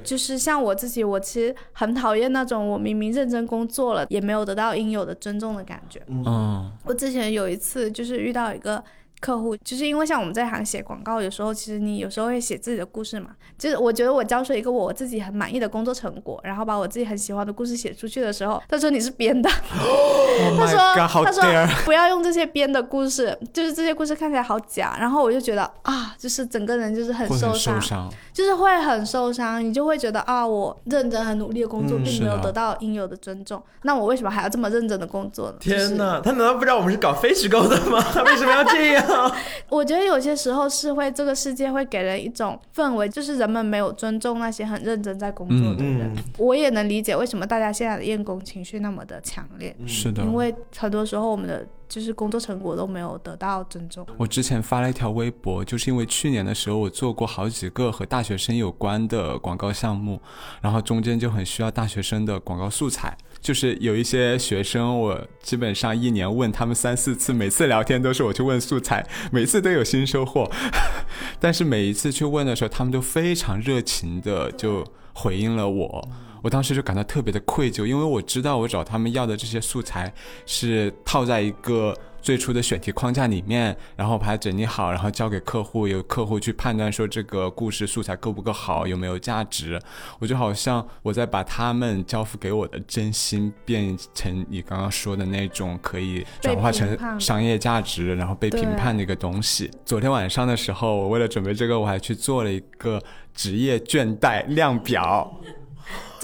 [0.02, 6.02] 就是像我自己，我其实很讨厌那种我明明认真工作了，也没有得到应有的尊重的感觉。
[6.08, 8.82] 嗯，我之前有一次就是遇到一个
[9.24, 13.30] 客户，就是因为像我们这行写广告，有时候其实你有时候会写自己的故事嘛。
[13.56, 21.42] 就是我觉得我交出一个我自己很满意的工作成果，然后把我自己很喜欢的故事写出去的时候，他说你是编的，Oh 他说他说
[21.86, 24.96] 不要用这些编的故事，就是这些故事看起来好假。
[25.00, 28.10] 然后我就觉得啊，就是整个人就是很受伤受，伤。
[28.32, 35.56] 就是会很受伤，你就会觉得啊，我认真很努力的工作，嗯并没有得到应有的尊重，那我为什么还要这么认真的工作呢？
[35.60, 38.04] 就是天哪，他难道不知道我们是搞非虚构的吗？
[38.12, 39.06] 他为什么要这样？
[39.68, 46.12] 我觉得有些时候是会，这个世界会给人一种氛围，就是人们没有尊重那些很认真在工作的人。
[46.14, 46.24] 嗯。
[46.38, 54.04] 我也能理解为什么大家现在的厌工情绪那么的强烈，是的，因为很多时候我们的就是工作成果都没有得到尊重。
[54.16, 60.20] 我之前发了一条微博，就是因为去年的时候我做过好几个和大学生有关的广告项目，
[60.60, 63.16] 然后中间就很需要大学生的广告素材。
[63.40, 70.50] 就是有一些学生，我基本上一年问他们三四次，每次聊天都是我去问素材，每次都有新收获。
[71.38, 76.08] 但是每一次去问的时候，他们都非常热情的就回应了我。
[76.44, 80.12] 我当时就感到特别的愧疚，因为我知道我找他们要的这些素材
[80.44, 89.80] 是套在一个最初的选题框架里面，然后把它整理好，然后交给客户，由客户去判断说这个故事素材够不够好，有没有价值。
[90.18, 99.70] 我就好像我在把他们交付给我的真心变成你刚刚说的那种可以转化成商业价值，然后被评判的一个东西。
[99.86, 103.02] 昨天晚上的时候，我为了准备这个，我还去做了一个
[103.32, 105.40] 职业倦怠量表。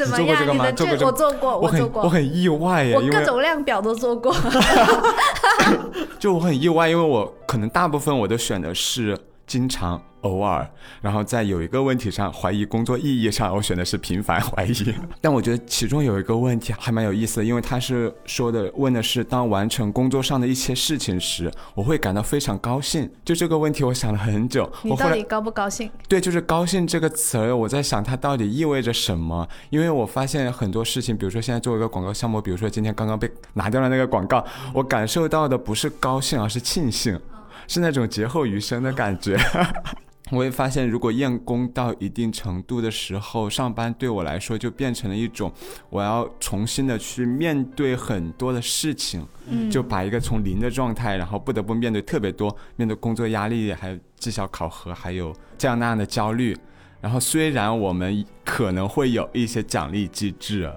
[0.04, 0.54] 怎么你做过这样？
[0.54, 4.34] 你的卷个吗这我做过，我很做过，我很意外耶，我各种量表都做过。
[6.18, 10.68] 就我很意外，因为我可能大部分我都选的是经常、偶尔，
[11.00, 14.94] 然后在有一个问题上怀疑工作意义上，我选的是频繁怀疑。
[15.20, 23.11] 但我觉得其中有一个问题还蛮有意思的，因为他是说的问的是当完成工作上的一些事情时，我会感到非常高兴。
[23.24, 24.70] 就这个问题，我想了很久。
[24.83, 25.90] 你到底高不高兴？
[26.09, 29.48] 对，就是“高兴”这个词儿，我在想它到底意味着什么？
[29.70, 37.18] 因为我发现很多事情，比如说现在做一个广告项目，比如说今天刚刚被拿掉了那个广告，我感受到的不是高兴，而是庆幸，
[37.66, 39.38] 是那种劫后余生的感觉。
[40.30, 45.52] 我也发现，如果厌工到一定程度的时候，上班对我来说就变成了一种，
[45.88, 56.56] 我要重新的去面对很多的事情，嗯就把一个从零的状态，然后不得不面对特别多，面对工作压力，还有绩效考核，还有这样那样的焦虑。
[57.00, 60.70] 然后虽然我们可能会有一些奖励机制，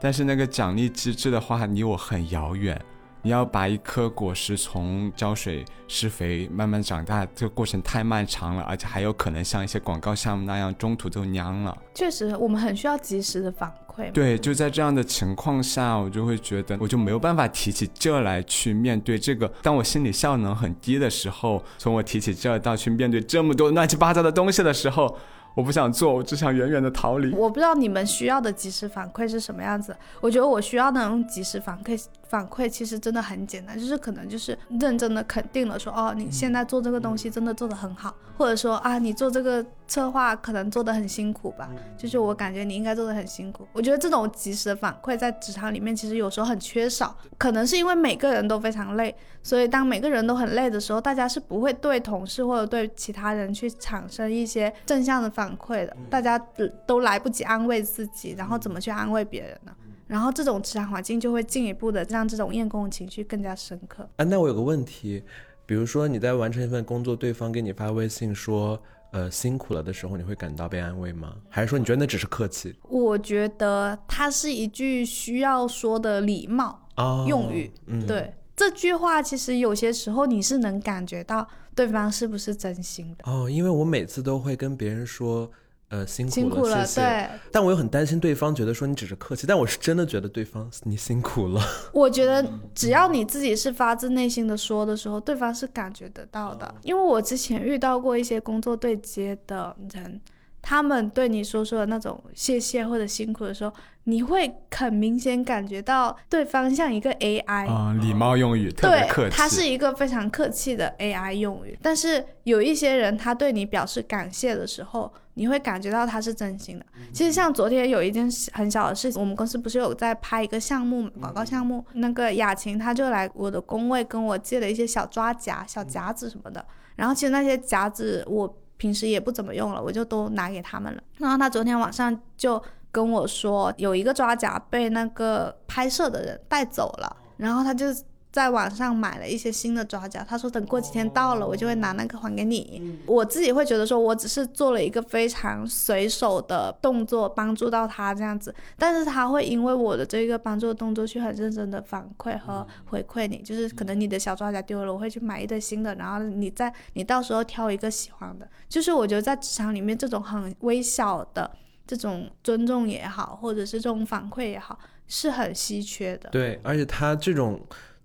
[0.00, 2.80] 但是那个奖励机制的话，离我很遥远。
[3.24, 11.76] 你要把一颗果实从浇水、施肥慢慢长大，这个过程太漫长了，而且还有可能像一些广告项目那样中途就蔫了。
[11.94, 14.10] 确实，我们很需要及时的反馈。
[14.10, 19.46] 对，就在这样的情况下，我就会觉得我就没有办法提起劲儿来去面对这个。
[19.62, 25.16] 当我心理效能很低的时候，从我提起劲儿到去面对这么多乱七八糟的东西的时候，
[25.54, 27.30] 我不想做，我只想远远的逃离。
[27.34, 29.94] 我不知道你们需要的及时反馈是什么样子。
[30.20, 32.02] 我觉得我需要的那种及时反馈，
[32.32, 41.68] 反馈其实真的很简单，就是可能就是认真的肯定了说，哦，你现在做这个东西真的做得很好，或者说啊，你做这个策划可能做得很辛苦吧，
[41.98, 43.68] 就是我感觉你应该做得很辛苦。
[43.74, 56.38] 我觉得这种及时的反馈在职场里面其实有时候很缺少，可能是因为每个人都非常累，所以当每个人都很累的时候，大家是不会对同事或者对其他人去产生一些正向的反馈的，大家
[56.86, 59.72] 都来不及安慰自己，然后怎么去安慰别人呢？
[60.12, 64.06] 然后这种职场环境就会进一步的让这种厌工的情绪更加深刻。
[64.16, 65.22] 啊，那我有个问题，
[65.64, 68.78] 比如说你在完成一份工作，对方给你发微信说，
[69.12, 71.34] 呃，辛苦了的时候，你会感到被安慰吗？
[71.48, 72.74] 还是说你觉得那只是客气？
[72.90, 83.24] 我觉得它是一句需要说的礼貌哦，用语，嗯，对这句话，其实有些时候你是能感觉到对方是不是真心的。
[83.32, 85.50] 哦，因为我每次都会跟别人说，
[85.92, 87.00] 呃，辛苦了，辛苦了，谢谢。
[87.02, 91.60] 对，但我又很担心对方觉得说你只是客气，但我是真的觉得对方你辛苦了。
[91.92, 92.42] 我觉得
[92.74, 96.74] 只要你自己是发自内心的说的时候，对方是感觉得到的。
[96.82, 100.18] 因为我之前遇到过一些工作对接的人，
[100.62, 103.72] 他们对你说出的那种谢谢或者辛苦的时候，
[104.04, 109.36] 你会很明显感觉到对方像一个 AI，、啊、礼貌用语特别对客，气。
[109.36, 111.76] 它是一个非常客气的 AI 用语。
[111.82, 116.86] 但是有一些人，他对你表示感谢的时候，你会感觉到他是真心的。
[117.12, 126.64] 其实像昨天有一件很小的事情，我们公司不是有在拍一个项目嘛广告项目，那个雅琴她就来我的工位跟我借了一些小抓夹、小夹子什么的。
[126.94, 131.00] 然后其实那些夹子我平时也不怎么用了，我就都拿给他们了。
[131.18, 137.86] 然后他昨天晚上就跟我说，有一个抓夹被那个拍摄的人带走了，然后他就
[138.32, 142.98] 在网上买了一些新的抓夹，他说等过几天到了，我就会拿那个还给你。
[143.06, 158.48] 我自己会觉得说，我只是做了一个非常随手的动作，帮助到他这样子，但是他会因为我的这个帮助的动作去很认真的反馈和回馈你，就是可能你的小抓夹丢了，我会去买一堆新的，然后你再你到时候挑一个喜欢的。
[158.66, 161.50] 就是我觉得在职场里面这种很微小的
[161.86, 166.30] 这种尊重也好，或者是这种反馈也好，是很稀缺的。
[166.30, 167.60] 对，而且他这种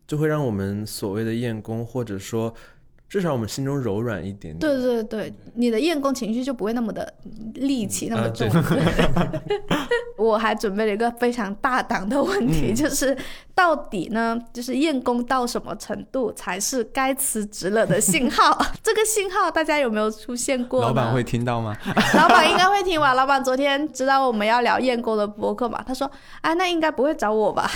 [0.08, 2.54] 就会让我们所谓的厌工，或者说
[3.10, 4.60] 至少我们心中柔软一点点。
[4.60, 7.14] 对对对，你的厌工情绪就不会那么的
[7.56, 8.50] 戾气，那么啊重。
[8.50, 9.58] 对
[10.18, 13.16] 我还准备了一个非常大胆的问题，嗯就是
[13.54, 18.60] 到底呢，就是厌工到什么程度才是该辞职了的信号？
[18.82, 20.82] 这个信号大家有没有出现过？
[20.82, 21.78] 老板会听到吗？
[22.18, 23.14] 老板应该会听吧？
[23.14, 25.84] 老板昨天知道我们要聊厌工的博客嘛？
[25.86, 26.10] 他说
[26.42, 27.70] ：“啊，那应该不会找我吧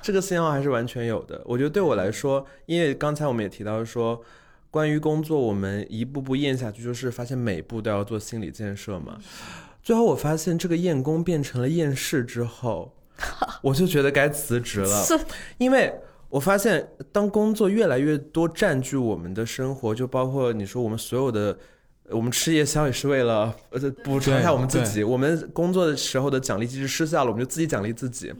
[0.00, 1.40] 这个信号还是完全有的。
[1.44, 4.20] 我觉得对我来说，因为刚才我们也提到说，
[4.70, 9.18] 关于工作，我们一步步咽下去，就是发现每步都要做心理建设嘛。
[9.82, 12.94] 最后我发现这个验工变成了厌世之后，
[13.62, 15.04] 我就觉得该辞职？”了。
[15.56, 15.94] 因为
[16.28, 21.58] 我发现，当工作越来越多占据我们的生活，就包括你说我们所有的，
[22.10, 25.04] 我们吃夜宵也是为了呃补偿一下我们自己。
[25.04, 28.32] 我们工作的时候的奖励机制失效了，我们就自己奖励自己。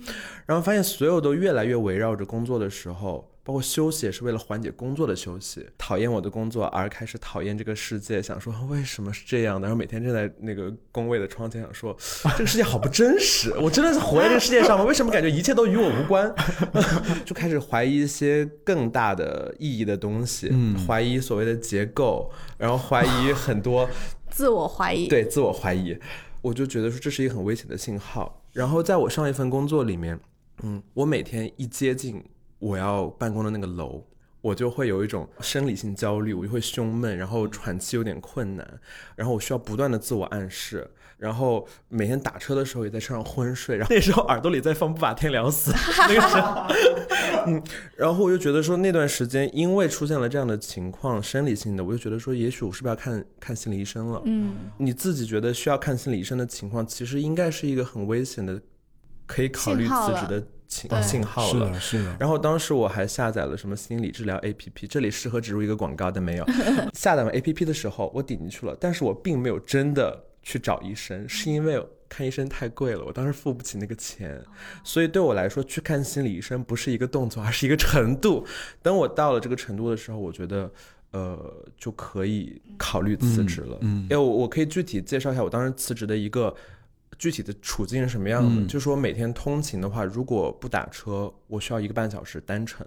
[0.46, 5.66] 然后发现所有都越来越围绕着工作的时候，包括休息也是为了缓解工作的休息。
[5.78, 9.66] 讨厌我的工作，而开始讨厌这个世界，想说为什么是这样的？
[9.66, 11.96] 然后每天站在那个工位的窗前，想说
[12.36, 14.84] 这个世界好不真实，我真的是活在这个世界上吗？
[14.84, 16.30] 为什么感觉一切都与我无关？
[17.24, 23.88] 就开始怀疑一些更大的意义的东西，嗯怀疑所谓的结构，然后怀疑很多
[24.28, 25.08] 自我怀疑。
[25.08, 25.96] 对自我怀疑，
[26.42, 28.42] 我就觉得说这是一个很危险的信号。
[28.52, 30.20] 然后在我上一份工作里面，
[30.62, 32.22] 嗯，我每天一接近
[32.58, 34.04] 我要办公的那个楼，
[34.40, 38.80] 我就会有一种生理性焦虑，我就会胸闷，然后喘气有点困难，
[39.16, 40.90] 然后我需要不断的自我暗示。
[41.18, 45.72] 然后每天打车的时候也在车上昏睡，然后那时候耳朵里在放《不把天聊死》，
[46.08, 46.66] 那个时候，
[47.50, 47.60] 嗯，
[47.96, 54.22] 然后我就觉得说那段时间因为出现了这样的情况，生理性的，我就觉得说也许我是不是要看看心理医生了？
[54.26, 58.62] 嗯，你自己觉得需要看心理医生的情况，其实应该是一个很危险的，
[59.26, 61.66] 可以考虑辞职的信信号了。
[61.66, 62.16] 是的，是的。
[62.20, 66.46] 然后当时我还下载了什么心理治疗 APP，这里适合植入一个广告，但没有。
[66.94, 74.40] 下载完 APP 的时候，我点进去了，但是我并没有真的去找医生，是因为看医生太贵了，我当时付不起那个钱，
[74.84, 78.46] 所以对我来说，去看心理医生不是一个动作，而是一个程度。
[78.82, 80.70] 等我到了这个程度的时候，我觉得。
[81.10, 83.78] 呃，就可以考虑辞职了。
[83.80, 86.54] 嗯嗯因为我我可以具体介绍一下我当时辞职的一个
[87.18, 88.48] 具体的处境是什么样的。
[88.48, 92.86] 嗯就说每天通勤的话，如果不打车，我需要一个半小时单程，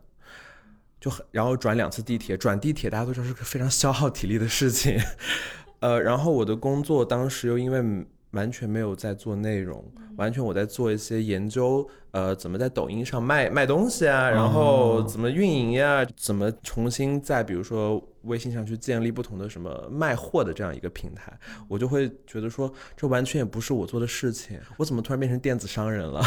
[0.99, 4.97] 就很然后转两次地铁，转地铁大家都知道是个非常消耗体力的事情。
[5.81, 9.83] 呃，然后我的工作当时又因为完全没有在做内容，
[10.17, 21.31] 完全我在做一些研究，呃，怎么在抖音上卖卖东西啊，然后怎么运营呀，怎么重新在比如说微信上去建立不同的什么卖货的这样一个平台，
[21.67, 26.21] 我就会觉得说，这完全也不是我做的事情，我怎么突然变成电子商人了？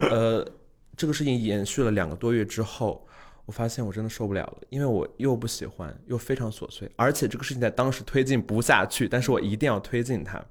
[0.10, 0.46] 呃，
[0.96, 3.06] 这个事情延续了两个多月之后。
[3.52, 10.42] 发现我真的受不了了，因为我又不喜欢，又非常琐碎，而且这个事情在当时推进不下去，但是我一定要推进它，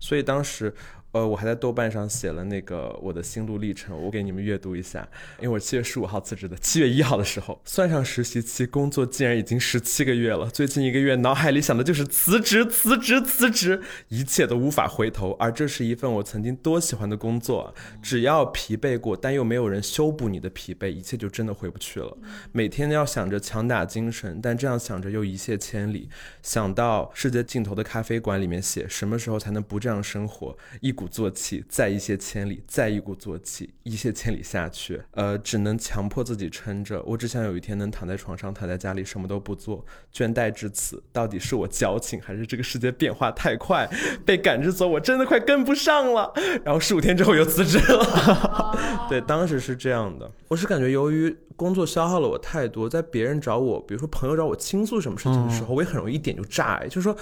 [0.00, 0.74] 所以当时。
[1.16, 5.08] 呃，我还在豆瓣上写了那个我的心路历程，我给你们阅读一下。
[5.38, 10.50] 因为我七月十五号辞职的，七月一号的时候，算上实习期，工作竟然已经十七个月了。
[10.50, 15.32] 最近一个月，脑海里想的就是辞职，辞职，辞职，一切都无法回头。
[15.38, 22.14] 而这是一份我曾经多喜欢的工作，只要疲惫过，但又没有人修补你的疲惫，一切就真的回不去了。
[22.52, 26.10] 每天要想着强打精神，但这样想着又一泻千里。
[26.42, 30.54] 想到世界尽头的咖啡馆里面写，什么时候才能不这样生活？
[30.80, 37.02] 一股作气，再一泻千里，再一鼓作气，一泻千里下去，呃，只能强迫自己撑着。
[37.02, 39.84] 我只想有一天能躺在床上，躺在家里什么都不做。
[40.12, 43.88] 倦怠至此，到底是我矫情，还是这个世界变化太快，
[44.24, 46.32] 被赶着走，我真的快跟不上了。
[46.64, 49.06] 然后十五天之后又辞职了。
[49.08, 50.30] 对，当时是这样的。
[50.48, 56.74] 我是感觉由于工作消耗了我太多，在别人找我，比如说朋友找我倾诉什么事情的时候，我也很容易一点就炸。
[56.82, 57.16] 哎，就是说，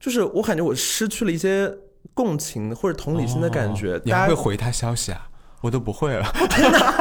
[0.00, 1.72] 就是我感觉我失去了一些。
[2.14, 5.28] 共情或者同理心的感觉，你还会回他消息啊？
[5.60, 6.26] 我都不会了。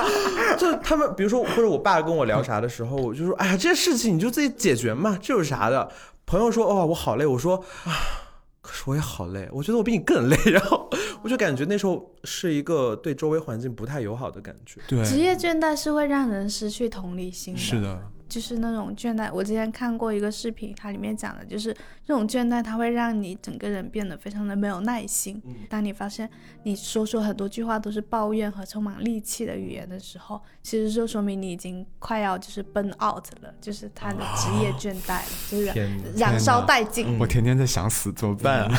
[0.58, 5.90] 就他们，比如说或者我爸跟我聊啥的时候，我就说：“哎呀，这些事情你就自己解决嘛，这有啥的？”
[6.28, 7.92] 朋友说：“哦，我好累。”我说：“啊，
[8.62, 10.88] 可是我也好累，我觉得我比你更累。”然后
[11.24, 14.80] 我就感觉那时候是一个对周围环境不太友好的感觉。
[14.88, 17.60] 对，职业倦怠是会让人失去同理心的。
[17.60, 18.00] 是的。
[18.32, 21.74] 就是那种倦怠，我之前看过一个视频，它里面讲的就是
[22.08, 25.42] 这种倦怠，它会让你整个人变得非常的没有耐心。
[25.68, 26.30] 当你发现
[26.64, 35.66] 你说出很多句话都是抱怨和充满戾气的语言的时候，其实就说明你已经快要就是 burn out 了，就是他的职业倦怠了，就是
[36.16, 37.20] 燃烧殆尽。
[37.20, 38.78] 我天天在想死，怎么办啊？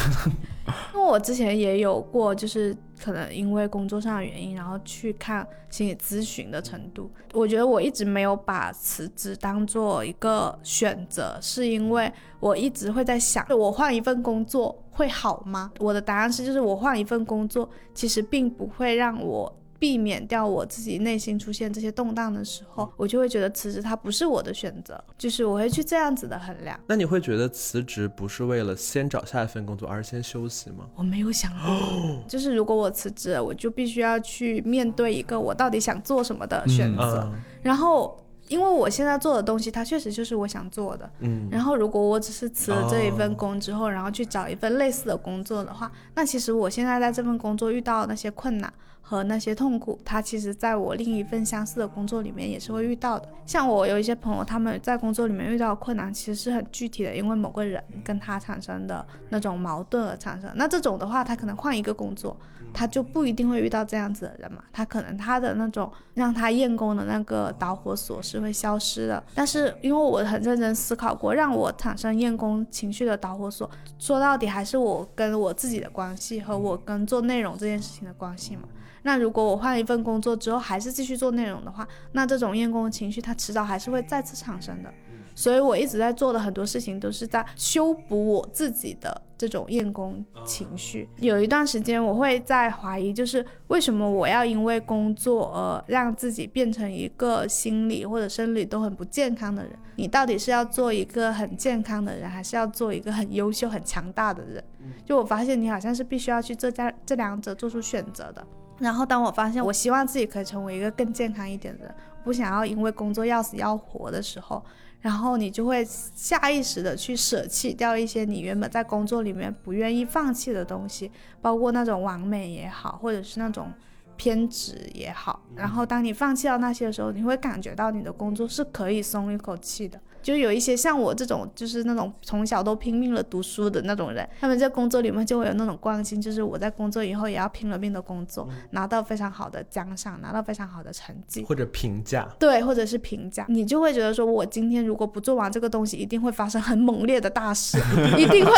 [0.95, 7.11] 因为我之前也有过，就是可能因为工作上的原因，然后去看心理咨询的程度。
[7.33, 15.73] 我觉得我一直没有把辞职当做一个选择，是因为我一直会在想，我换一份工作会好吗？
[15.79, 19.53] 我的答案是，就是我换一份工作，其实并不会让我。
[19.83, 26.78] 避免掉我自己内心出现这些动荡的时候，我就会觉得辞职它不是我的选择，就是我会去这样子的衡量。
[26.87, 30.89] 那你会觉得辞职不是为了先找下一份工作，而是先休息吗？
[30.95, 37.28] 我没有想过， 就是如果我辞职，我就必须要去面对一个我到底想做什么的选择。
[37.61, 41.11] 然后，因为我现在做的东西，它确实就是我想做的。
[41.21, 41.49] 嗯。
[41.51, 48.73] 然后，如果我只是辞了这一份工之后，然后去找一份类似的工作的话，那其实我现在在这份工作遇到的那些困难。
[49.05, 53.29] 和那些痛苦，它其实在我另一份相似的工作里面也是会遇到的。
[53.45, 60.49] 像我有一些朋友，他们在工作里面遇到的困难，其实是很具体的，因为某个人跟他产生的那种矛盾而产生。
[60.55, 62.35] 那这种的话，他可能换一个工作，
[62.73, 64.62] 他就不一定会遇到这样子的人嘛。
[64.73, 69.23] 他可能他的那种让他厌工的那个导火索是会消失的。
[69.35, 78.62] 但是因为我很认真思考过，让我产生厌工情绪的导火索，说到底还是我跟我自己的关系和我跟做内容这件事情的关系嘛。
[79.05, 84.93] 那如果我换了一份工作之后还是继续做内容的话，那这种厌工情绪它迟早还是会再次产生的。
[85.35, 91.09] 所以我一直在做的很多事情都是在修补我自己的这种厌工情绪。
[91.18, 99.72] 有一段时间我会在怀疑，就是为什么我要因为工作而让自己变成一个心理或者生理都很不健康的人？
[99.97, 104.62] 你到底是要做一个很健康的人，还是要做一个很优秀、很强大的人？
[105.05, 108.45] 就我发现你好像是必须要去这家这两者做出选择的。
[108.78, 114.64] 然后，当我发现我希望自己可以成为一个更健康一点的人，不想要因为工作要死要活的时候，
[115.03, 121.11] 然后你就会下意识的去舍弃掉一些你原本在工作里面不愿意放弃的东西，
[121.43, 123.71] 包括那种完美也好，或者是那种
[124.17, 125.43] 偏执也好。
[125.57, 130.01] 然后，当你放弃掉那些的时候，你会感觉到你的工作是可以松一口气的。
[130.23, 141.43] 就有一些像我这种，就是那种从小都拼命了读书的那种人，他们在工作里面就会有那种惯性，就是我在工作以后也要拼了命的工作，拿到非常好的奖赏，拿到非常好的成绩。
[141.45, 147.79] 或者评价，对，或者是评价，你就会觉得说，我今天如果不做完这个东西，一定会发生很猛烈的大事，
[148.16, 148.53] 一定会，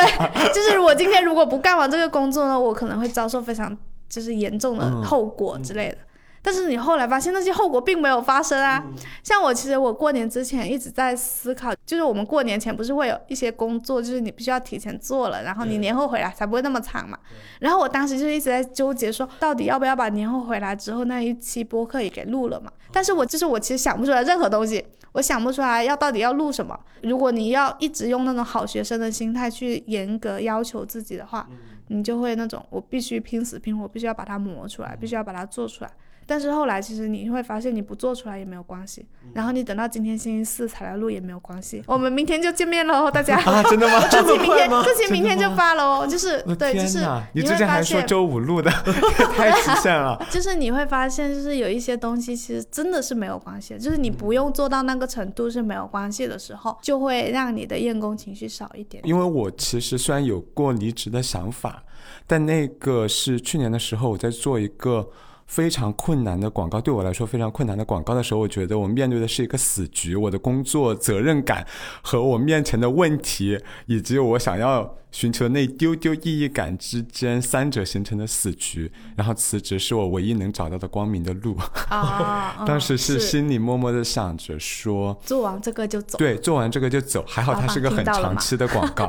[0.53, 3.77] 就是我今天如果不干完这个工作呢，我可能会遭受非常
[4.09, 5.99] 就是严重的后果之类的。
[6.47, 8.85] 但是你后来发现那些后果并没有发生啊。
[9.23, 17.19] 像我其实我过年之前一直在思考，就是我们过年前不是会有一些工作，就是你必须要提前做了，然后你年后回来才不会那么惨嘛。
[17.61, 22.71] 然后我当时就一直在纠结说，到底要不要把年后回来之后那一期播客也给录了嘛？
[22.93, 26.79] 但是我就是我其实想不出来任何东西，我想不出来要到底要录什么。
[27.03, 31.49] 如果你要一直用那种好学生的心态去严格要求自己的话，
[31.89, 35.91] 你就会那种我必须拼死拼活，必须要把它磨出来，必须要把它做出来。
[36.27, 41.83] 但是后来其实你会发现，你不做出来也没有关系，然后你等到今天星期四才来录也没有关系。
[41.87, 43.37] 我们明天就见面喽， 大家。
[43.39, 44.07] 啊，真的吗？
[44.11, 47.01] 这期明天，这期明天就发了哦，就是对，就是！
[47.33, 48.71] 你会之前还说周五录的，
[49.37, 50.21] 太极限了。
[50.31, 59.03] 就是你会发现，就是有一些东西其实真的是没有关系，就是你不用做到那个程度是没有关系的时候，就会让你的厌工情绪少一点。
[59.07, 61.83] 因为我其实虽然有过离职的想法，
[62.27, 65.09] 但那个是去年的时候，我在做一个
[65.47, 71.67] 非常困难的广告，对我来说非常困难的广告的时候，我觉得我面对的是一个死局，我的工作责任感
[72.03, 78.91] 和我面前的问题，以及我想要寻求那丢丢意义感之间，三者形成的死局。
[79.17, 81.57] 然后辞职是我唯一能找到的光明的路。
[81.91, 86.19] 啊，当时是是心里默默的想着说，做完这个就走。
[86.19, 89.09] 对，做完这个就走，还好它是个很长期的广告。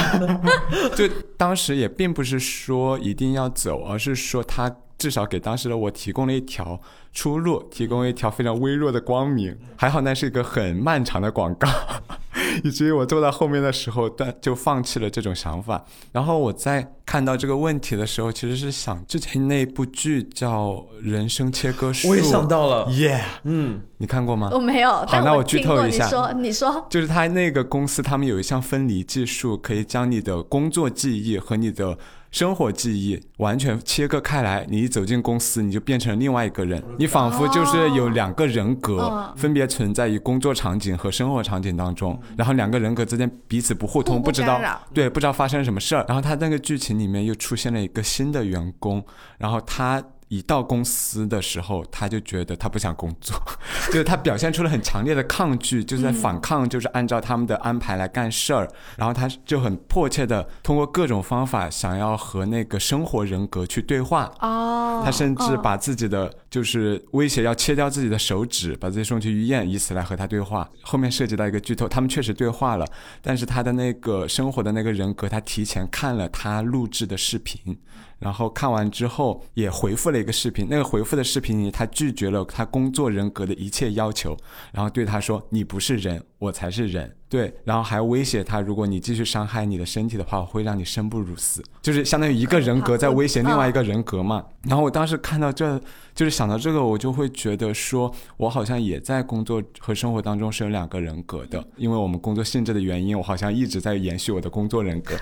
[0.96, 1.06] 就
[1.36, 6.80] 当时也并不是说一定要走，而是说它至少给当时的我提供了一条
[7.12, 9.56] 出路，提供了一条非常微弱的光明。
[9.76, 11.68] 还好那是一个很漫长的广告，
[12.64, 15.84] 以至于我做到后面的时候，但就放弃了这种想法。
[16.12, 20.70] 然后我在看到这个问题的时候，其实是想之前那部剧叫
[21.02, 24.48] 《人生切割术》，我也想到了，耶嗯，你看过吗？
[24.52, 25.62] 我没有，好那我剧。
[25.66, 31.98] 透一下你说，你说，就是他那个公司，他们有一项分离技术，可以将你的工作记忆和你的
[32.30, 34.66] 生活记忆完全切割开来。
[34.68, 44.60] 你一走进公司，你就变成另外一个人，你仿佛就是有两个人格，嗯分别存在于工作场景和生活场景当中，然后两个人格之间彼此不互通，不不知道
[44.92, 46.04] 对，不知道发生什么事儿。
[46.08, 49.04] 然后他那个剧情里面又出现了一个新的员工，
[49.38, 50.02] 然后他。
[50.28, 53.36] 一到公司的时候，他就觉得他不想工作，
[53.88, 58.68] 就是他表现出了很强烈的抗拒，就是在反抗，就是按照他们的安排来干事儿。
[58.96, 64.32] 然后他就很迫切的通过各种方法想要和那个生活人格去对话。
[64.40, 70.66] 哦，他甚至嗯把自己的就是威胁要切掉自己的手指，把自己送去医院，以此来和他对话。
[70.80, 72.86] 后面涉及到一个剧透，他们确实对话了，
[73.20, 77.76] 但是他的那个生活的那个人格，他提前看了他录制的视频，
[78.18, 84.34] 然后看完之后也回复了一个视频，那个回复的视频里，他拒绝了他工作人格的一切要求，
[84.72, 94.44] 然后对他说：“你不是人，我才是人。”对，然后还威胁他，如果你继续伤害你的身体的话，我会让你生不如死，就是相当于一个人格在威胁另外一个人格嘛。
[94.62, 95.80] 然后我当时看到这，
[96.14, 105.14] 就是想到这个，我就会觉得说，我好像也在工作和生活当中是有两个人格的，因为我们工作性质的原因，我好像一直在延续我的工作人格。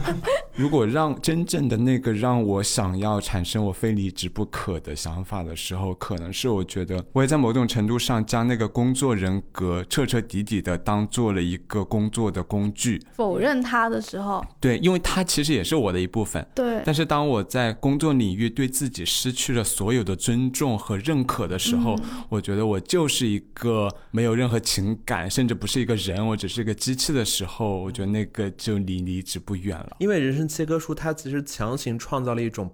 [0.56, 13.02] 如果让真正的那个让我想要产生我非离职不可的想法的时候，可能是我觉得我也在某种程度上将那个工作人格彻彻底底的当做了一个工作的工具。
[13.12, 16.46] 否认他的时候，对，因为它其实也是我的一部分。
[16.54, 21.96] 对，但是当我在工作领域对自己失去了所有的尊重和认可的时候，
[22.28, 29.96] 我觉得我就是一个没有任何情感，甚至不是一个人，我只是一个机器的时候，我觉得那个就离离职不远了。
[29.98, 32.70] 因为人生切割术它其实强行创造了一种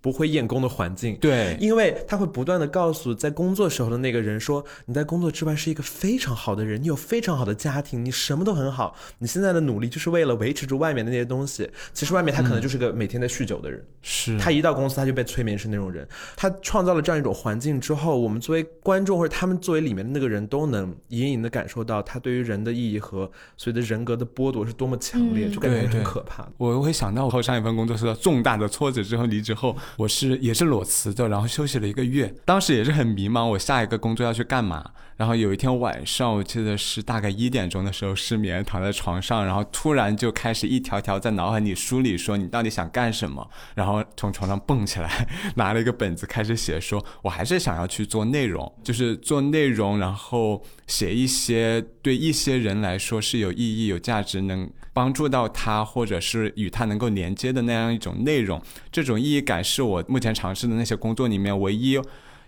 [0.00, 1.16] 不会厌工的环境。
[1.16, 11.68] 对，因为他会不断的告诉在工作时候的那个人说，你在工作之外是一个非常好的人，你有非常好的家庭，你什么都很好，你现在的努力就是为了维持住外面的那些东西。
[11.92, 16.06] 其实外面他可能就是个每天在酗酒的人，是他一到公司他就被催眠是那种人。
[16.36, 26.48] 他创造了这样一种环境之后，我们作为观众或者他们作为里面的那个人都能隐隐的感受到他对于人的意义和所谓的人格的剥夺是多么强烈，嗯就感觉很可怕。
[26.56, 34.84] 我会想到我后上一份工作受到重大的挫折之后离职后，我是也是裸辞的，然后休息了一个月，当时也是很迷茫，我下一个工作要去干嘛？
[35.16, 43.48] 然后有一天晚上，我记得是大概一点钟的时候失眠，躺在床上，然后突然就开始一条条在脑海里梳理，说你到底想干什么？
[43.74, 58.58] 然后从床上蹦起来，拿了一个本子开始写，说我还是想要去做内容，就是做内容，然后写一些对一些人来说是有意义、有价值，能帮助到他，或者是与他能够连接的那样一种内容。
[58.90, 62.00] 这种意义感是我目前尝试的那些工作里面唯一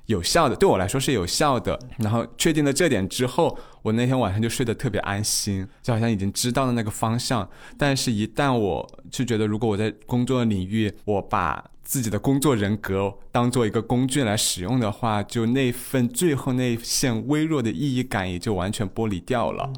[0.07, 1.79] 有效的，对我来说是有效的。
[1.99, 7.47] 然后确定了这点之后，我那天晚上就睡得特别安心，就好像已经知道了那个方向。
[7.77, 19.71] 但是，一旦我就觉得，如果我在工作领域，我把自己的工作人格当做一个工具来使用的话，就那份最后那一线微弱的意义感也就完全剥离掉了。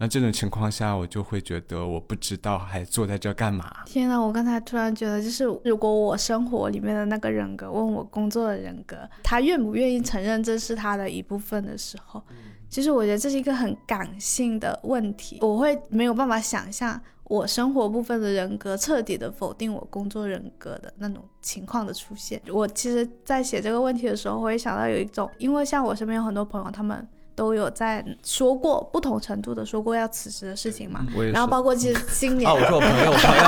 [0.00, 3.68] 那这种情况下，我就会觉得我不知道还坐在这干嘛。
[3.84, 12.22] 天呐，我刚才突然觉得，就是如果我生活里面的那个人格问我工作的人格，他愿不愿意承认这是他的一部分的时候，
[12.68, 22.40] 其实我觉得这是一个很感性的问题，我会没有办法想象我生活部分的人格彻底的否定我工作人格的那种情况的出现。
[22.52, 27.04] 我其实，在写这个问题的时候，我会想到有一种，因为像我身边有很多朋友，他们。
[27.38, 33.44] 都有在说过不同程度的说过要辞职的事情嘛，然后包括其实今年啊，我说我朋友，我朋友，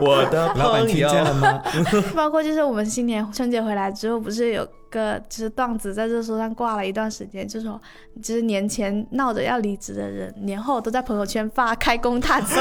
[0.00, 1.62] 我的 老板听见了吗？
[2.16, 7.78] 包括就是我们新年春节回来之后，不是有个就是段子在热搜上挂了一段时间，就说
[8.22, 12.54] 就是年前闹着要离职的人，年后都在朋友圈发开工大吉。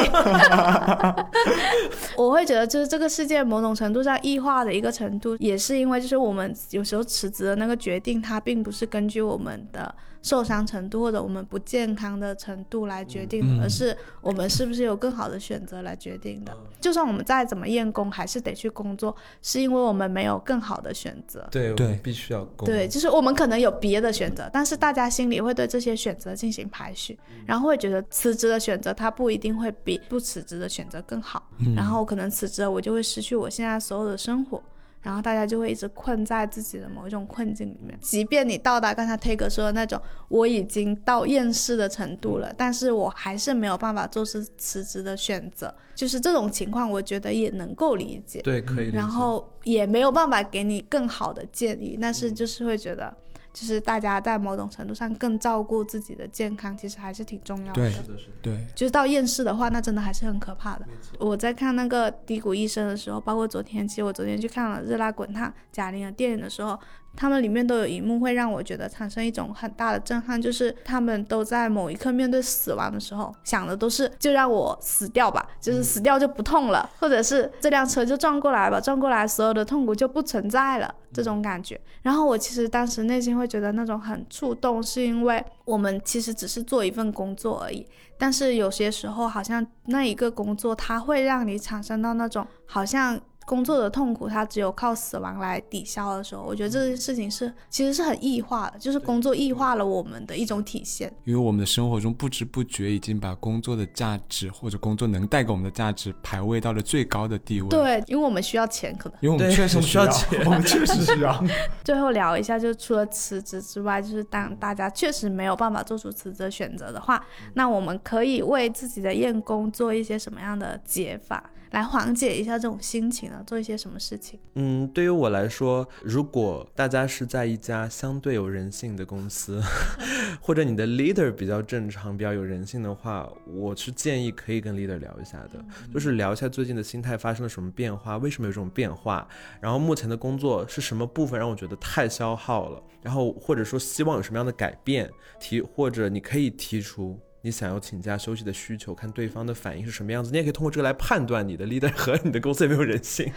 [2.17, 9.95] 我会觉得就是这个世界某种程度上异化的一个程度，也是因为就是我们有时候辞职的那个决定，它并不是根据我们的。
[10.23, 16.57] 受伤程度或者我们不健康的程度来决定的，而是我们是不是有更好的选择来决定的。
[16.81, 21.47] 就算我们再怎么厌工，还是得去工作，是因为我们没有更好的选择。
[21.51, 22.65] 对对必须要工。
[22.65, 31.43] 对，就是我们可能有别的选择，但是大家心里会对这些选择进行排序，然后会觉得辞职的选择它不一定会比不辞职的选择更好，
[31.75, 34.63] 然后可能辞职了我就会失去我现在所有的生活。
[35.03, 48.41] 然后大家就会一直困在自己的某一种困境里面，即便你到达刚才 Take 说的那种我已经到厌世的程度了，但是我还是没有办法做出辞职的选择，就是这种情况，我觉得也能够理解。
[48.41, 48.97] 对，可以理解。
[48.97, 53.13] 然后也没有办法给你更好的建议，但是就是会觉得。
[53.53, 57.73] 就是大家在某种程度上更照顾自己的健康，其实还是挺重要的。
[57.73, 58.33] 对是的，是的。
[58.41, 60.85] 对，就是到厌世的话，那真的还是很可怕的。
[61.19, 66.77] 我在看那个《低谷医生》的时候，包括昨天，其实我昨天去看了《热辣滚烫》贾玲的电影的时候。
[67.15, 81.79] 他们里面都有一幕会让我觉得产生一种很大的震撼，就是他们都在某一刻面对死亡的时候，想的都是就让我死掉吧，就是死掉就不痛了，或者是这辆车就撞过来吧，撞过来所有的痛苦就不存在了这种感觉。
[82.01, 87.85] 然后我其实当时内心会觉得那种很触动，是因为我们其实只是做一份工作而已，
[88.17, 93.19] 但是有些时候好像那一个工作它会让你产生到那种好像。
[93.45, 101.13] 工作的痛苦，它只有靠死亡来抵消的时候，我觉得这件事情是其实是很异化的，就是工作异化了我们的一种体现。
[101.25, 107.69] 因为我们的生活中不知不觉已经把工作的价值或者工作能带给我们的价值排位到了最高的地位。
[107.69, 109.17] 对，因为我们需要钱，可能。
[109.21, 111.43] 因为我们确实需要要钱我们确实需要。
[111.83, 117.23] 最后聊一下，就是除了辞职之外，就是当大家确实没有办法做出辞职的选择的话，
[117.53, 121.49] 那我们可以为自己的厌工做一些什么样的解法？
[121.73, 123.43] 来缓解一下这种心情啊？
[123.47, 124.39] 做一些什么事情？
[124.53, 129.59] 嗯，对于我来说，如果大家是在一家相对有人性的公司，
[130.39, 139.27] 或者你的 leader 比较正常、比较有人性的话，我是建议可以跟 leader 聊一下的，就是聊一下最近的心态发生了什么变化，为什么有这种变化，
[139.59, 145.09] 然后目前的工作是什么部分让我觉得太消耗了，然后或者说希望有什么样的改变，
[145.39, 147.19] 提或者你可以提出。
[147.45, 153.29] 你想要请假休息的需求，看对方的反应是什么样子，你也可以通过这个来判断你的 leader 和你的公司有没有人性。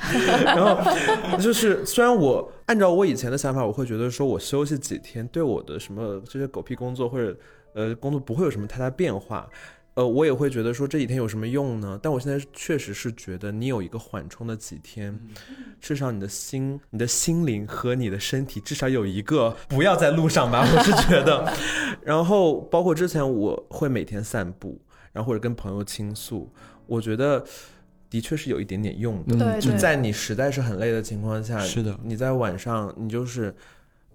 [0.45, 7.37] 然后就是，虽然我按照我以前的想法，我会觉得说我休息几天对我的什么这些狗屁工作或者
[7.75, 9.51] 呃工作不会有什么太大变化。
[9.97, 11.99] 呃，我也会觉得说这几天有什么用呢？
[12.03, 15.19] 但我现在确实是觉得你有一个缓冲的几天，
[15.81, 21.51] 至少你的心、你的心灵和你的身体至少有一个不要在路上吧， 我是觉得。
[22.03, 24.79] 然后包括之前我会每天散步，
[25.13, 26.53] 然后或者跟朋友倾诉，
[26.87, 27.43] 我觉得
[28.11, 29.59] 的确是有一点点用的。
[29.59, 33.55] 就在你实在是很累的情况下，是的你在晚上你就是。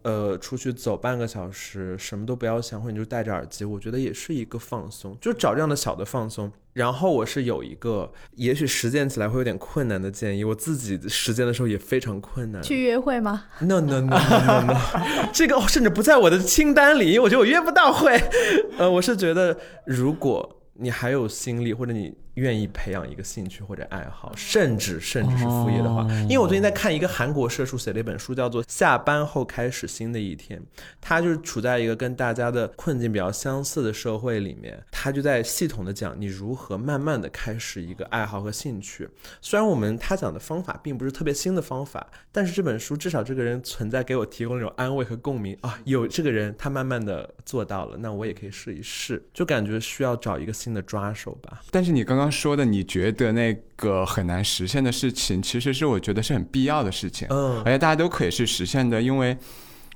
[0.04, 6.52] 呃，出去走半个小时，什么都不要想，或者你就戴着耳机，我觉得也是一个放松，就找这样的小的放松。
[6.74, 12.64] 然后我是有一个，也许实践起来会有点困难的建议，我自己实践的时候也非常困难。
[12.64, 14.78] 去约会吗？No no no no no，, no.
[15.34, 18.18] 这个甚至不在我的清单里，因为我觉得我约不到会。
[18.78, 30.60] 呃，我是觉得如果你还有心力，或者你愿意培养一个兴趣或者爱好，甚至甚至是副业的话，因为我最近在看一个韩国社畜写了一本书，叫做《下班后开始新的一天》，
[31.00, 39.10] 他就是处在一个跟大家的困境比较相似的社会里面，他就在系统的讲你如何慢慢的开始一个爱好和兴趣。
[39.42, 51.62] 虽然我们他讲的方法并不是特别新的方法，但是这本书至少这个人存在给我提供那种安慰和共鸣啊，有这个人他慢慢的做到了，那我也可以试一试，就感觉需要找一个新的抓手吧。
[51.72, 59.38] 但是你刚刚说的，你觉得那个很难实现的事情，其实是我觉得是很必要的事情，嗯而且大家都可以去实现的，因为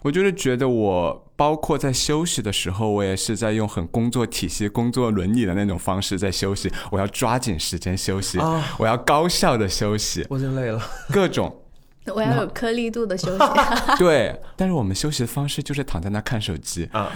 [0.01, 10.81] 我就是觉得我包括在休息的时候，我也是在用很工作体系、工作伦理的那种方式在休息，我要抓紧时间休息，啊我要高效的休息，我已经累了。
[11.11, 11.61] 各种
[12.13, 13.43] 我要有颗粒度的休息。
[13.97, 14.39] 对。
[14.55, 17.11] 但是我们休息的方式就是躺在那看手机，啊，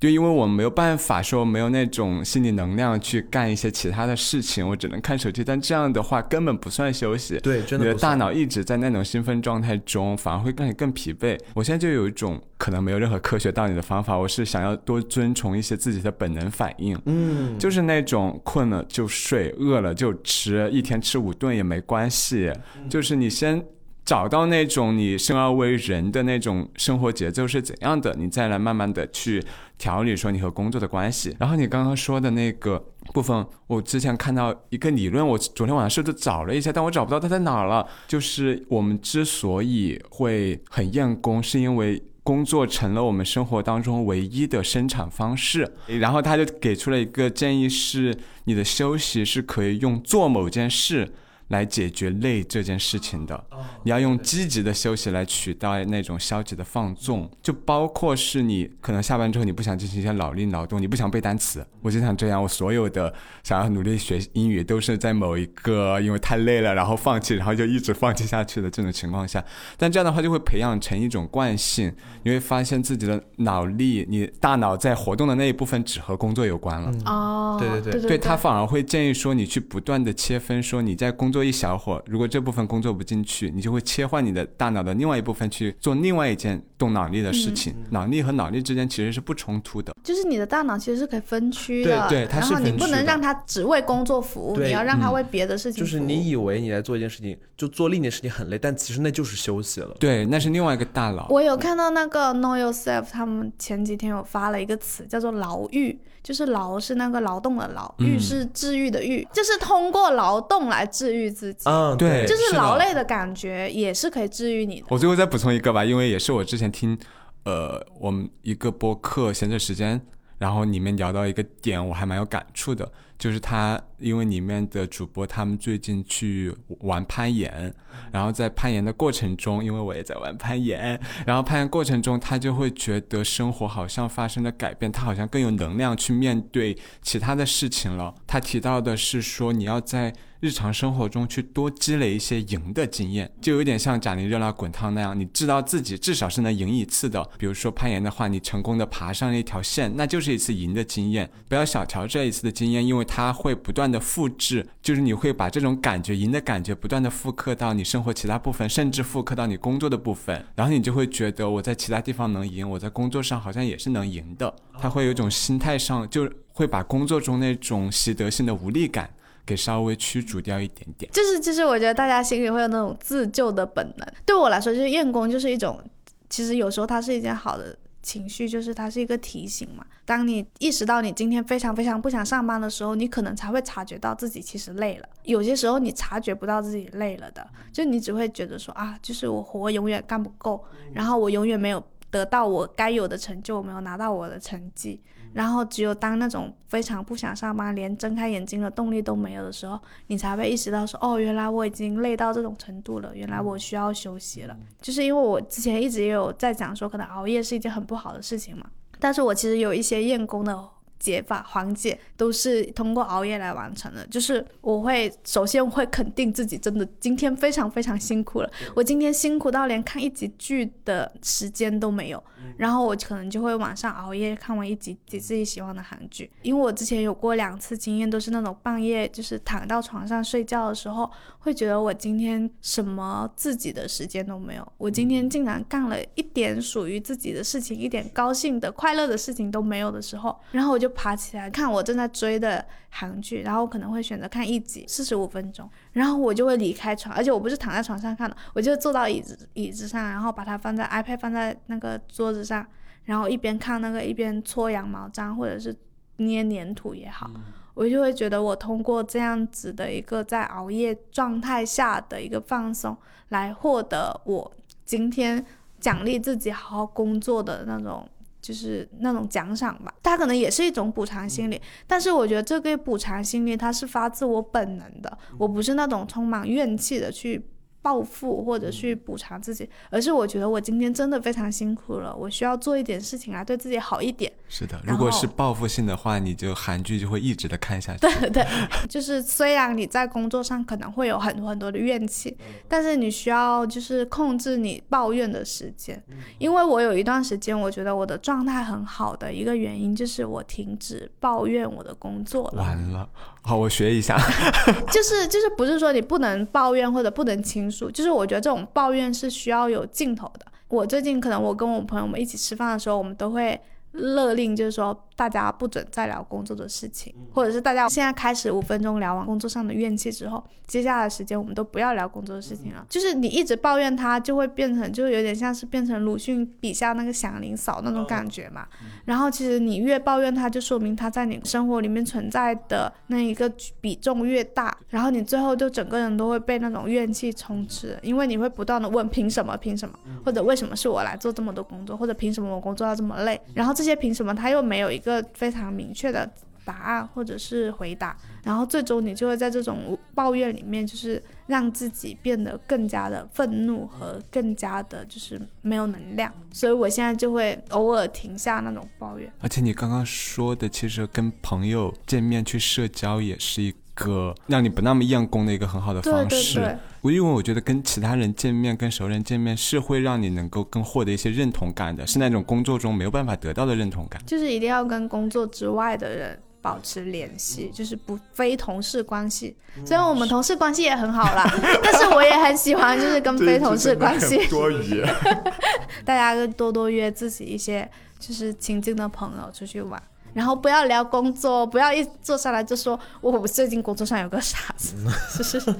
[0.00, 5.42] 就因为我没有办法说没有那种心理能量去干一些其他的事情，我只能看手机。
[5.42, 11.38] 但这样的话根本不算休息，对，真你的的不算大脑一直在那种兴奋状态中，反而会让你更疲惫。
[11.54, 22.52] 我现在就有一种可能没有任何科学道理的方法，我是想要多遵从一些自己的本能反应，嗯，就是那种困了就睡，饿了就吃，一天吃五顿也没关系。
[22.88, 23.64] 就是你先
[24.04, 29.42] 找到那种你生而为人的那种生活节奏是怎样的，你再来慢慢的去
[29.78, 31.34] 调理说你和工作的关系。
[31.38, 37.86] 然后你刚刚说的那个部分，我之前看到一个理论，我昨天晚上试着找了一下，但我找不到它在哪儿了。
[38.06, 42.02] 就是我们之所以会很厌工，是因为。
[42.24, 48.14] 工作成了我们生活当中唯一的生产方式，然后他就给出了一个建议是，
[48.44, 51.10] 你的休息是可以用做某件事
[51.48, 53.44] 来解决累这件事情的。
[53.82, 61.66] 你要用积极的休息来取代那种消极的放纵，就包括是你可能下班之后你不想进行一些脑力劳动，你不想背单词。
[61.80, 69.42] 我经常这样，我所有的想要努力学英语都是在某一个因为太累了，然后放弃，然后就一直放弃下去的这种情况下。
[69.76, 71.92] 但这样的话就会培养成一种惯性，
[72.24, 76.92] 你会发现自己的脑力，你大脑在活动的那一部分只和工作有关了。
[77.06, 87.74] 哦，对对对对对他反而会建议说，你去不断的切分，说你在工作一小会儿，如果这部分工作不进去，你就会切换你的大脑的另外一部分去做另外一件动脑力的事情。
[87.90, 89.94] 脑力和脑力之间其实是不冲突的。
[90.02, 95.92] 就是你的大脑其实是可以分区的，对对它是然后你不能让它只为工作服务，你要让它嗯为别的事情服务。
[95.92, 99.94] 就是你以为你在做一件事情，就做另一件事情很累，但其实那就是休息了。
[99.98, 101.26] 对，那是另外一个大脑。
[101.30, 105.98] 我有看到那个 Know Yourself，他们前几天有发了一个词叫做劳愈，
[106.28, 111.62] 就是劳是那个劳动的劳，愈嗯是治愈的愈，就是通过劳动来治愈自己。
[111.64, 114.86] 嗯，对就是劳累的感觉也是可以治愈你的。
[114.90, 116.98] 我最后再补充一个吧，因为也是我之前听，
[117.44, 119.98] 呃，我们一个播客闲着时间，
[120.36, 127.74] 然后里面聊到一个点，我还蛮有感触的，就是他因为里面的主播他们最近去玩攀岩，
[128.12, 138.14] 然后在攀岩的过程中，因为我也在玩攀岩，然后攀岩过程中，他就会觉得生活好像发生了改变，他好像更有能量去面对其他的事情了。
[138.26, 147.28] 他提到的是说，你要在日常生活中去多积累一些赢的经验，就有点像贾玲热辣滚烫那样，你知道自己至少是能赢一次的。
[147.36, 151.28] 比如说攀岩的话，你成功的爬上了一条线，那就是一次赢的经验。
[151.48, 164.54] 不要小瞧这一次的经验，因为它会不断的复制，就是你会把这种感觉赢的感觉不断的复刻到你生活其他部分，甚至复刻到你工作的部分，然后你就会觉得我在其他地方能赢，我在工作上好像也是能赢的。
[164.80, 169.10] 它会有一种心态上，就会把工作中那种习得性的无力感。
[169.48, 171.10] 给稍微驱逐掉一点点。
[171.10, 174.06] 就是就是我觉得大家心里会有那种自救的本能。
[174.26, 175.82] 对我来说，就是厌工就是一种，
[176.28, 179.86] 其实有时候它是一件好的情绪，就是它是一个提醒嘛。
[180.04, 185.08] 当你意识到你今天非常非常不想上班的时候，你可能才会察觉到自己其实累了。
[185.24, 195.00] 有些时候你察觉不到自己累了的，就你只会觉得说啊，就是我活永远干不够，然后我永远没有得到我该有的成就，我没有拿到我的成绩。
[195.32, 204.56] 然后只有当那种非常不想上班，连睁开眼睛的动力都没有的时候，你才会意识到说，哦，原来我已经累到这种程度了，原来我需要休息了。
[204.80, 208.66] 就是因为我之前一直也有在讲说，可能熬夜是一件很不好的事情嘛，
[208.98, 210.58] 但是我其实有一些厌工的
[210.98, 214.06] 解法缓解，都是通过熬夜来完成的。
[214.08, 222.22] 就是我会首先会肯定自己真的今天非常非常辛苦了，我今天辛苦到连看一集剧的时间都没有，
[222.56, 226.30] 然后我可能就会晚上熬夜看完一集自己喜欢的韩剧。
[226.42, 252.66] 因为我之前有过两次经验，都是那种半夜就是躺到床上睡觉的时候，会觉得我今天什么自己的时间都没有，我今天竟然干了一点属于自己的事情，一点高兴的、快乐的事情都没有的时候，然后我就爬起来看我正在追的韩剧，然后可能会选择看一集四十五分钟，然后我就会离开床，而且我不是躺在床上看的，我就坐到椅子椅子上，然后把它放在 iPad 放在那个桌子上，
[253.04, 255.76] 然后一边看那个一边搓羊毛毡或者是
[256.16, 257.30] 捏粘土也好。
[257.74, 262.96] 我就会觉得，我通过这样子的一个在熬夜状态下的一个放松，
[263.28, 264.52] 来获得我
[264.84, 265.46] 今天
[265.78, 268.08] 奖励自己好好工作的那种，
[268.48, 271.60] 就是那种奖赏吧，它可能也是一种补偿心理。
[271.86, 277.46] 但是我觉得这个补偿心理它是发自我本能的，我不是那种充满怨气的去。
[277.80, 284.30] 报复或者去补偿自己，而是我觉得我今天真的非常辛苦了，我需要做一点事情来对自己好一点。
[284.48, 288.00] 是的，如果是报复性的话，你就韩剧就会一直的看下去。
[288.00, 288.46] 对对，
[288.88, 296.02] 就是虽然你在工作上可能会有很多很多的怨气，但是你需要就是控制你抱怨的时间。
[296.38, 302.62] 因为我有一段时间，我觉得我的状态很好的一个原因就是我停止抱怨我的工作了。
[302.62, 303.08] 完了，
[303.42, 304.18] 好，我学一下。
[304.90, 307.42] 就是就是不是说你不能抱怨或者不能
[307.90, 310.46] 就是我觉得这种抱怨是需要有尽头的。
[310.68, 313.58] 我最近可能我跟我朋友们一起吃饭的时候，我们都会
[313.98, 322.86] 勒令，就是说大家不准再聊工作的事情，或者是大家现在开始五分钟聊完工作上的怨气之后，接下来的时间我们都不要聊工作的事情了。
[322.88, 328.66] 就是你一直抱怨他，就会变成就是有点像是变成鲁迅笔下那个祥林嫂那种感觉嘛。
[329.04, 346.30] 然后其实你越抱怨他，就说明他在你生活里面存在的那一个比重越大，然后你最后就整个人都会被那种怨气充斥，因为你会不断的问凭什么凭什么，或者为什么是我来做这么多工作，或者凭什么我工作要这么累，然后这些凭什么他又没有一个非常明确的
[346.64, 348.14] 答案或者是回答，
[348.44, 359.32] 然后最终你就会在这种抱怨里面，就是让自己变得更加的愤怒和更加的就是没有能量，所以我现在就会偶尔停下那种抱怨。
[359.40, 366.60] 而且你刚刚说的，其实跟朋友见面去社交也是一个让你不那么厌工的一个很好的方式。
[366.60, 374.20] 对，我因为我觉得跟其他人见面、跟熟人见面是会让你能够更获得一些认同感的，是那种工作中没有办法得到的认同感。
[374.26, 379.56] 就是一定要跟工作之外的人保持联系，就是不非同事关系。
[379.84, 381.44] 虽然我们同事关系也很好啦，
[381.82, 385.04] 但是我也很喜欢就是跟非同事关系，多余。
[386.04, 387.88] 大家多多约自己一些
[388.18, 390.02] 就是亲近的朋友出去玩。
[390.34, 394.94] 然后不要聊工作，不要一坐下来就说我我最近工作上有个啥子，
[395.30, 395.74] 是是是，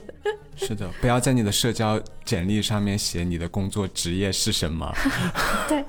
[0.66, 4.92] 是的，不要在你的社交简历上面写你的工作职业是什么。
[5.68, 5.84] 对，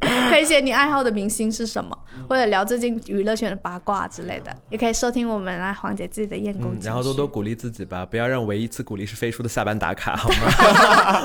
[0.00, 1.96] 可以写你爱好的明星是什么，
[2.28, 6.86] 或者聊最近娱乐圈的八卦之类的，也可以收听我们来缓解自己的厌工情嗯，绪。
[6.86, 11.24] 然后多多鼓励自己吧，不要让唯一一次鼓励是飞叔的下班打卡，好吗？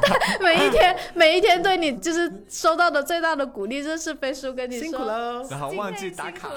[0.40, 5.46] 每一天每一天对你就是收到的最大的鼓励，就是飞叔跟你说辛苦喽。
[5.50, 6.48] 然后忘记打卡。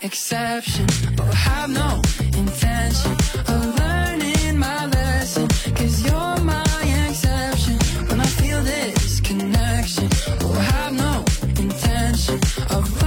[0.00, 0.86] exception.
[1.18, 2.00] Oh, have no
[2.36, 3.12] intention
[3.48, 5.48] of learning my lesson.
[5.74, 6.40] Cause you're
[12.30, 12.97] of